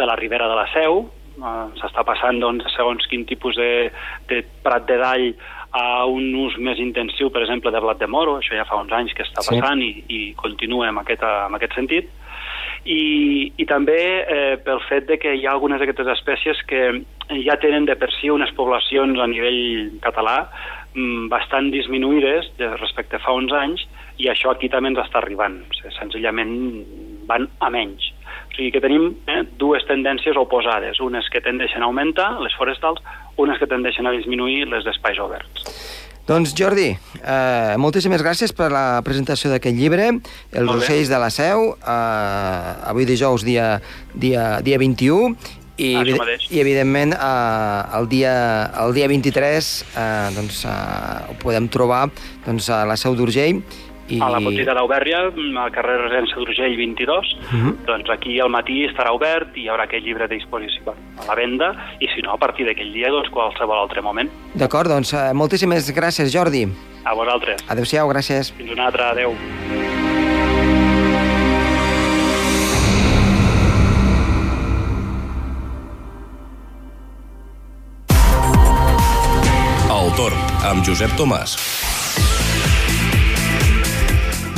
de 0.00 0.08
la 0.08 0.16
ribera 0.18 0.48
de 0.50 0.58
la 0.58 0.66
Seu, 0.72 1.04
eh, 1.36 1.64
s'està 1.80 2.04
passant 2.08 2.40
doncs, 2.42 2.66
segons 2.74 3.06
quin 3.10 3.26
tipus 3.28 3.58
de, 3.60 3.90
de 4.32 4.42
prat 4.64 4.88
de 4.88 4.98
dall 5.00 5.26
a 5.76 6.04
un 6.10 6.32
ús 6.34 6.56
més 6.58 6.80
intensiu, 6.82 7.30
per 7.30 7.44
exemple, 7.44 7.70
de 7.70 7.82
blat 7.82 8.00
de 8.00 8.08
moro, 8.10 8.38
això 8.40 8.56
ja 8.58 8.66
fa 8.66 8.80
uns 8.80 8.92
anys 8.96 9.14
que 9.14 9.22
està 9.26 9.44
passant 9.46 9.84
sí. 9.84 9.92
i, 10.08 10.16
i 10.16 10.32
continua 10.40 10.88
en 10.90 10.98
aquest, 11.04 11.22
en 11.22 11.60
aquest 11.60 11.76
sentit, 11.78 12.10
i, 12.84 13.52
i 13.60 13.66
també 13.68 14.00
eh, 14.24 14.56
pel 14.64 14.80
fet 14.88 15.06
de 15.10 15.18
que 15.20 15.34
hi 15.36 15.44
ha 15.46 15.52
algunes 15.52 15.80
d'aquestes 15.80 16.08
espècies 16.16 16.62
que 16.68 16.82
ja 17.44 17.56
tenen 17.60 17.86
de 17.86 17.96
per 18.00 18.08
si 18.16 18.30
unes 18.32 18.52
poblacions 18.56 19.20
a 19.20 19.26
nivell 19.30 19.90
català 20.04 20.38
mm, 20.94 21.28
bastant 21.32 21.70
disminuïdes 21.74 22.50
de, 22.58 22.70
respecte 22.80 23.18
a 23.18 23.22
fa 23.22 23.36
uns 23.36 23.52
anys 23.52 23.84
i 24.20 24.30
això 24.32 24.52
aquí 24.52 24.68
també 24.72 24.92
ens 24.92 25.02
està 25.04 25.20
arribant. 25.20 25.60
O 25.68 25.76
sigui, 25.76 25.92
senzillament 25.98 26.56
van 27.28 27.46
a 27.60 27.70
menys. 27.72 28.09
O 28.50 28.56
sigui 28.56 28.72
que 28.74 28.82
tenim 28.82 29.12
eh, 29.30 29.44
dues 29.58 29.84
tendències 29.88 30.36
oposades, 30.36 31.00
unes 31.00 31.28
que 31.30 31.40
tendeixen 31.40 31.84
a 31.84 31.88
augmentar, 31.88 32.32
les 32.42 32.54
forestals, 32.58 33.00
unes 33.38 33.58
que 33.58 33.68
tendeixen 33.70 34.06
a 34.10 34.14
disminuir 34.16 34.66
les 34.68 34.84
d'espais 34.84 35.20
oberts. 35.22 35.70
Doncs 36.28 36.52
Jordi, 36.54 36.90
eh, 36.94 37.74
moltíssimes 37.80 38.22
gràcies 38.22 38.52
per 38.54 38.68
la 38.70 39.00
presentació 39.02 39.50
d'aquest 39.50 39.74
llibre, 39.74 40.10
Els 40.52 40.70
ocells 40.70 41.08
de 41.10 41.18
la 41.18 41.30
Seu, 41.30 41.72
eh, 41.74 42.90
avui 42.90 43.06
dijous, 43.08 43.42
dia, 43.46 43.80
dia, 44.14 44.60
dia 44.62 44.78
21, 44.78 45.34
i, 45.80 45.90
i 46.50 46.60
evidentment 46.60 47.14
eh, 47.16 47.98
el, 47.98 48.08
dia, 48.12 48.34
el 48.84 48.94
dia 48.94 49.08
23 49.08 49.70
eh, 49.96 50.30
doncs, 50.36 50.64
eh, 50.68 51.30
ho 51.32 51.36
podem 51.40 51.70
trobar 51.72 52.08
doncs, 52.44 52.68
a 52.68 52.84
la 52.88 52.98
Seu 53.00 53.16
d'Urgell 53.16 53.62
i... 54.10 54.18
A 54.20 54.28
la 54.32 54.40
botiga 54.42 54.74
d'Aubèrria, 54.76 55.22
al 55.30 55.72
carrer 55.74 55.96
Residència 56.02 56.40
d'Urgell 56.40 56.76
22, 56.76 57.32
uh 57.36 57.52
-huh. 57.52 57.74
doncs 57.86 58.10
aquí 58.10 58.40
al 58.40 58.50
matí 58.50 58.84
estarà 58.86 59.12
obert 59.14 59.56
i 59.56 59.62
hi 59.62 59.68
haurà 59.68 59.84
aquest 59.84 60.04
llibre 60.04 60.24
a 60.24 60.28
disposició 60.28 60.94
a 61.20 61.26
la 61.26 61.34
venda, 61.34 61.74
i 62.00 62.08
si 62.14 62.22
no, 62.22 62.32
a 62.32 62.38
partir 62.38 62.66
d'aquell 62.66 62.92
dia, 62.92 63.10
doncs 63.10 63.30
qualsevol 63.30 63.78
altre 63.78 64.02
moment. 64.02 64.30
D'acord, 64.54 64.88
doncs 64.88 65.12
eh, 65.12 65.32
moltíssimes 65.32 65.92
gràcies, 65.94 66.32
Jordi. 66.32 66.66
A 67.04 67.14
vosaltres. 67.14 67.64
Adéu-siau, 67.68 68.08
gràcies. 68.08 68.52
Fins 68.56 68.72
una 68.72 68.86
altra, 68.86 69.10
adéu. 69.10 69.34
El 79.90 80.12
torn, 80.16 80.36
amb 80.64 80.84
Josep 80.84 81.12
Tomàs. 81.16 81.99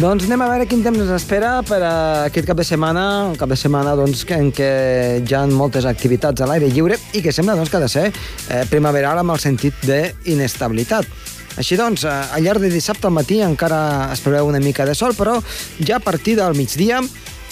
Doncs 0.03 0.25
anem 0.27 0.41
a 0.43 0.49
veure 0.51 0.65
quin 0.67 0.81
temps 0.83 0.99
ens 0.99 1.13
espera 1.15 1.61
per 1.63 1.77
a 1.87 1.91
aquest 2.27 2.49
cap 2.49 2.59
de 2.59 2.65
setmana, 2.67 3.03
un 3.29 3.37
cap 3.39 3.47
de 3.53 3.55
setmana 3.61 3.93
doncs, 3.95 4.25
en 4.35 4.49
què 4.51 4.71
hi 5.23 5.35
ha 5.39 5.43
moltes 5.47 5.87
activitats 5.87 6.43
a 6.43 6.49
l'aire 6.51 6.67
lliure 6.73 6.97
i 7.15 7.23
que 7.23 7.31
sembla 7.31 7.55
doncs, 7.55 7.71
que 7.71 7.79
ha 7.79 7.83
de 7.85 7.91
ser 7.93 8.09
eh, 8.09 8.65
primaveral 8.67 9.21
amb 9.23 9.31
el 9.37 9.39
sentit 9.39 9.79
d'inestabilitat. 9.87 11.07
Així 11.55 11.79
doncs, 11.79 12.03
eh, 12.03 12.17
al 12.35 12.43
llarg 12.43 12.65
de 12.65 12.73
dissabte 12.73 13.07
al 13.07 13.15
matí 13.15 13.39
encara 13.47 14.11
es 14.11 14.25
preveu 14.25 14.51
una 14.51 14.59
mica 14.65 14.89
de 14.89 14.97
sol, 14.99 15.15
però 15.15 15.37
ja 15.79 16.01
a 16.01 16.03
partir 16.03 16.35
del 16.41 16.59
migdia 16.59 16.99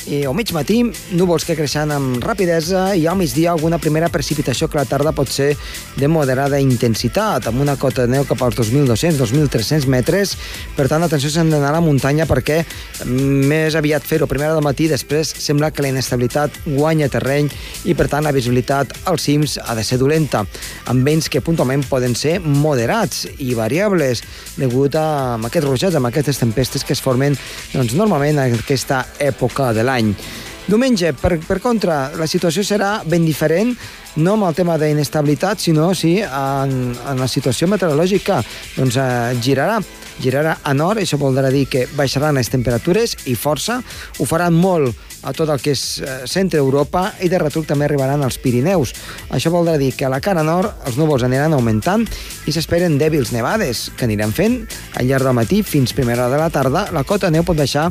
i 0.08 0.22
al 0.24 0.34
mig 0.34 0.52
matí, 0.56 0.80
núvols 1.12 1.44
que 1.44 1.56
creixen 1.58 1.90
amb 1.92 2.24
rapidesa 2.24 2.94
i 2.96 3.06
al 3.10 3.18
migdia 3.18 3.50
alguna 3.52 3.78
primera 3.78 4.08
precipitació 4.08 4.68
que 4.70 4.78
la 4.78 4.86
tarda 4.88 5.12
pot 5.12 5.28
ser 5.28 5.50
de 5.98 6.08
moderada 6.08 6.60
intensitat, 6.60 7.48
amb 7.50 7.60
una 7.60 7.76
cota 7.76 8.06
de 8.06 8.14
neu 8.14 8.24
cap 8.28 8.40
als 8.46 8.56
2.200-2.300 8.56 9.86
metres. 9.92 10.36
Per 10.76 10.86
tant, 10.88 11.04
atenció, 11.04 11.30
s'han 11.30 11.50
d'anar 11.52 11.74
a 11.74 11.76
la 11.78 11.82
muntanya 11.84 12.26
perquè 12.30 12.62
més 13.04 13.76
aviat 13.76 14.06
fer-ho 14.06 14.28
primera 14.30 14.54
del 14.56 14.64
matí, 14.64 14.88
després 14.88 15.34
sembla 15.36 15.70
que 15.70 15.84
la 15.84 15.92
inestabilitat 15.92 16.56
guanya 16.64 17.10
terreny 17.12 17.50
i, 17.84 17.94
per 17.94 18.08
tant, 18.08 18.24
la 18.24 18.34
visibilitat 18.34 18.94
als 19.10 19.28
cims 19.28 19.58
ha 19.60 19.76
de 19.76 19.84
ser 19.84 20.00
dolenta, 20.00 20.44
amb 20.90 21.06
vents 21.06 21.28
que 21.28 21.44
puntualment 21.44 21.84
poden 21.90 22.16
ser 22.16 22.38
moderats 22.40 23.26
i 23.38 23.52
variables 23.58 24.24
degut 24.56 24.96
a 24.96 25.36
aquests 25.50 25.68
rojats, 25.68 25.96
amb 25.98 26.08
aquestes 26.08 26.40
tempestes 26.40 26.86
que 26.86 26.96
es 26.96 27.04
formen 27.04 27.36
doncs, 27.74 27.94
normalment 27.98 28.40
en 28.40 28.58
aquesta 28.58 29.04
època 29.20 29.72
de 29.76 29.84
l'any. 29.90 30.14
Diumenge, 30.70 31.11
per, 31.18 31.35
per 31.42 31.59
contra, 31.59 32.12
la 32.14 32.29
situació 32.31 32.62
serà 32.62 33.00
ben 33.03 33.24
diferent, 33.26 33.72
no 34.22 34.37
amb 34.37 34.46
el 34.46 34.55
tema 34.55 34.76
d'inestabilitat, 34.79 35.59
sinó 35.59 35.88
sí 35.98 36.20
en, 36.22 36.74
en 36.94 37.18
la 37.18 37.26
situació 37.31 37.66
meteorològica. 37.70 38.40
Doncs 38.76 38.98
eh, 39.03 39.35
girarà, 39.42 39.81
girarà 40.22 40.61
a 40.62 40.74
nord, 40.76 41.03
això 41.03 41.18
voldrà 41.18 41.50
dir 41.50 41.64
que 41.70 41.87
baixaran 41.98 42.38
les 42.38 42.50
temperatures 42.53 43.16
i 43.26 43.35
força, 43.35 43.81
ho 43.83 44.29
faran 44.31 44.55
molt 44.55 44.94
a 45.22 45.35
tot 45.37 45.50
el 45.53 45.61
que 45.61 45.74
és 45.74 45.85
eh, 46.00 46.16
centre 46.31 46.61
Europa 46.62 47.11
i 47.20 47.29
de 47.29 47.42
retruc 47.42 47.66
també 47.68 47.87
arribaran 47.87 48.22
als 48.24 48.38
Pirineus. 48.40 48.94
Això 49.35 49.53
voldrà 49.53 49.76
dir 49.81 49.92
que 49.96 50.07
a 50.07 50.12
la 50.12 50.22
cara 50.24 50.44
nord 50.46 50.87
els 50.88 50.96
núvols 51.00 51.26
aniran 51.26 51.57
augmentant 51.57 52.07
i 52.46 52.55
s'esperen 52.55 52.98
dèbils 53.00 53.35
nevades 53.35 53.88
que 53.96 54.07
aniran 54.07 54.33
fent 54.37 54.62
al 54.96 55.11
llarg 55.11 55.29
del 55.29 55.37
matí 55.37 55.64
fins 55.66 55.94
primera 55.96 56.26
hora 56.26 56.37
de 56.37 56.42
la 56.44 56.50
tarda. 56.55 56.87
La 56.94 57.05
cota 57.05 57.31
neu 57.31 57.44
pot 57.44 57.59
baixar 57.59 57.90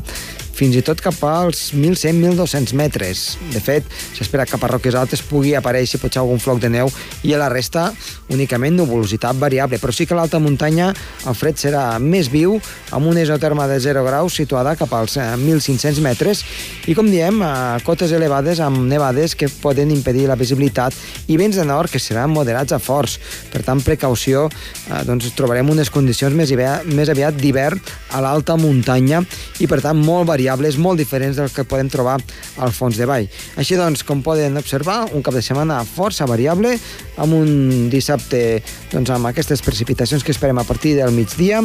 fins 0.60 0.76
i 0.76 0.82
tot 0.84 1.00
cap 1.00 1.16
als 1.24 1.70
1.100-1.200 1.72 2.74
metres. 2.76 3.20
De 3.54 3.62
fet, 3.64 3.86
s'espera 4.18 4.44
que 4.46 4.58
a 4.58 4.60
Parroques 4.60 4.96
Altes 5.00 5.22
pugui 5.24 5.54
aparèixer 5.56 6.02
potser 6.02 6.20
algun 6.20 6.42
floc 6.44 6.60
de 6.60 6.68
neu 6.74 6.90
i 7.24 7.32
a 7.32 7.40
la 7.40 7.48
resta 7.48 7.86
únicament 8.30 8.76
nuvolositat 8.76 9.40
variable, 9.40 9.80
però 9.80 9.96
sí 9.96 10.06
que 10.06 10.14
a 10.14 10.20
l'alta 10.20 10.42
muntanya 10.44 10.90
el 10.92 11.38
fred 11.38 11.56
serà 11.62 11.84
més 12.04 12.28
viu, 12.32 12.58
amb 12.92 13.08
una 13.08 13.24
isoterma 13.24 13.70
de 13.72 13.78
0 13.80 14.04
graus 14.04 14.36
situada 14.36 14.76
cap 14.76 14.92
als 14.98 15.16
1.500 15.16 15.88
eh, 15.88 16.04
metres 16.04 16.44
i, 16.92 16.96
com 16.98 17.08
diem, 17.08 17.40
a 17.46 17.80
cotes 17.88 18.12
elevades 18.16 18.60
amb 18.60 18.84
nevades 18.90 19.38
que 19.40 19.48
poden 19.64 19.94
impedir 19.96 20.28
la 20.28 20.38
visibilitat 20.40 20.98
i 21.32 21.40
vents 21.40 21.56
de 21.56 21.66
nord 21.66 21.92
que 21.92 22.04
seran 22.04 22.36
moderats 22.36 22.76
a 22.76 22.82
forts. 22.84 23.16
Per 23.54 23.64
tant, 23.64 23.80
precaució, 23.86 24.50
eh, 24.90 25.02
doncs 25.08 25.32
trobarem 25.40 25.72
unes 25.72 25.94
condicions 25.94 26.36
més, 26.36 26.52
més 26.92 27.16
aviat 27.16 27.40
d'hivern 27.40 27.80
a 28.12 28.20
l'alta 28.26 28.60
muntanya 28.60 29.24
i, 29.64 29.72
per 29.72 29.80
tant, 29.86 29.96
molt 30.04 30.28
variables 30.28 30.49
variables 30.50 30.80
molt 30.82 30.98
diferents 30.98 31.38
del 31.38 31.52
que 31.54 31.64
podem 31.64 31.90
trobar 31.94 32.18
al 32.58 32.74
fons 32.74 32.98
de 32.98 33.06
vall. 33.06 33.28
Així 33.62 33.78
doncs, 33.78 34.02
com 34.04 34.24
poden 34.26 34.58
observar, 34.58 35.04
un 35.14 35.22
cap 35.22 35.36
de 35.38 35.44
setmana 35.46 35.84
força 35.86 36.26
variable, 36.26 36.74
amb 37.22 37.38
un 37.38 37.90
dissabte 37.94 38.64
doncs, 38.90 39.14
amb 39.14 39.30
aquestes 39.30 39.62
precipitacions 39.62 40.26
que 40.26 40.34
esperem 40.34 40.58
a 40.58 40.66
partir 40.66 40.96
del 40.98 41.14
migdia, 41.14 41.62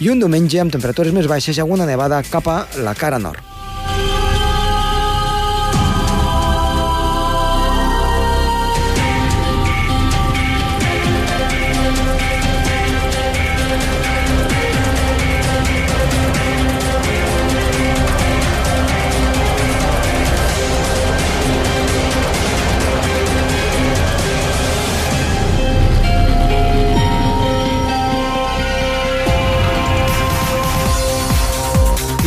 i 0.00 0.08
un 0.14 0.22
diumenge 0.22 0.62
amb 0.62 0.72
temperatures 0.72 1.12
més 1.12 1.28
baixes 1.28 1.58
i 1.58 1.64
alguna 1.64 1.88
nevada 1.90 2.22
cap 2.30 2.46
a 2.46 2.62
la 2.86 2.94
cara 2.94 3.18
nord. 3.18 3.59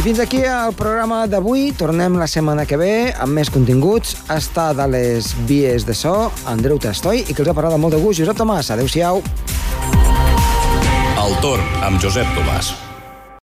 Fins 0.03 0.19
aquí 0.19 0.41
el 0.43 0.73
programa 0.75 1.21
d'avui. 1.31 1.71
Tornem 1.79 2.17
la 2.19 2.27
setmana 2.27 2.65
que 2.67 2.75
ve 2.75 2.93
amb 3.23 3.39
més 3.39 3.47
continguts. 3.53 4.17
Està 4.35 4.73
de 4.75 4.87
les 4.91 5.31
vies 5.47 5.87
de 5.87 5.95
so, 5.95 6.27
Andreu 6.51 6.79
Trastoi, 6.83 7.23
i 7.23 7.31
que 7.31 7.39
els 7.45 7.51
ha 7.53 7.55
parlat 7.55 7.79
molt 7.79 7.95
de 7.95 8.03
gust, 8.03 8.19
Josep 8.19 8.37
Tomàs. 8.43 8.73
Adéu-siau. 8.75 9.23
El 11.23 11.37
torn 11.45 11.85
amb 11.87 12.03
Josep 12.03 12.27
Tomàs. 12.35 12.75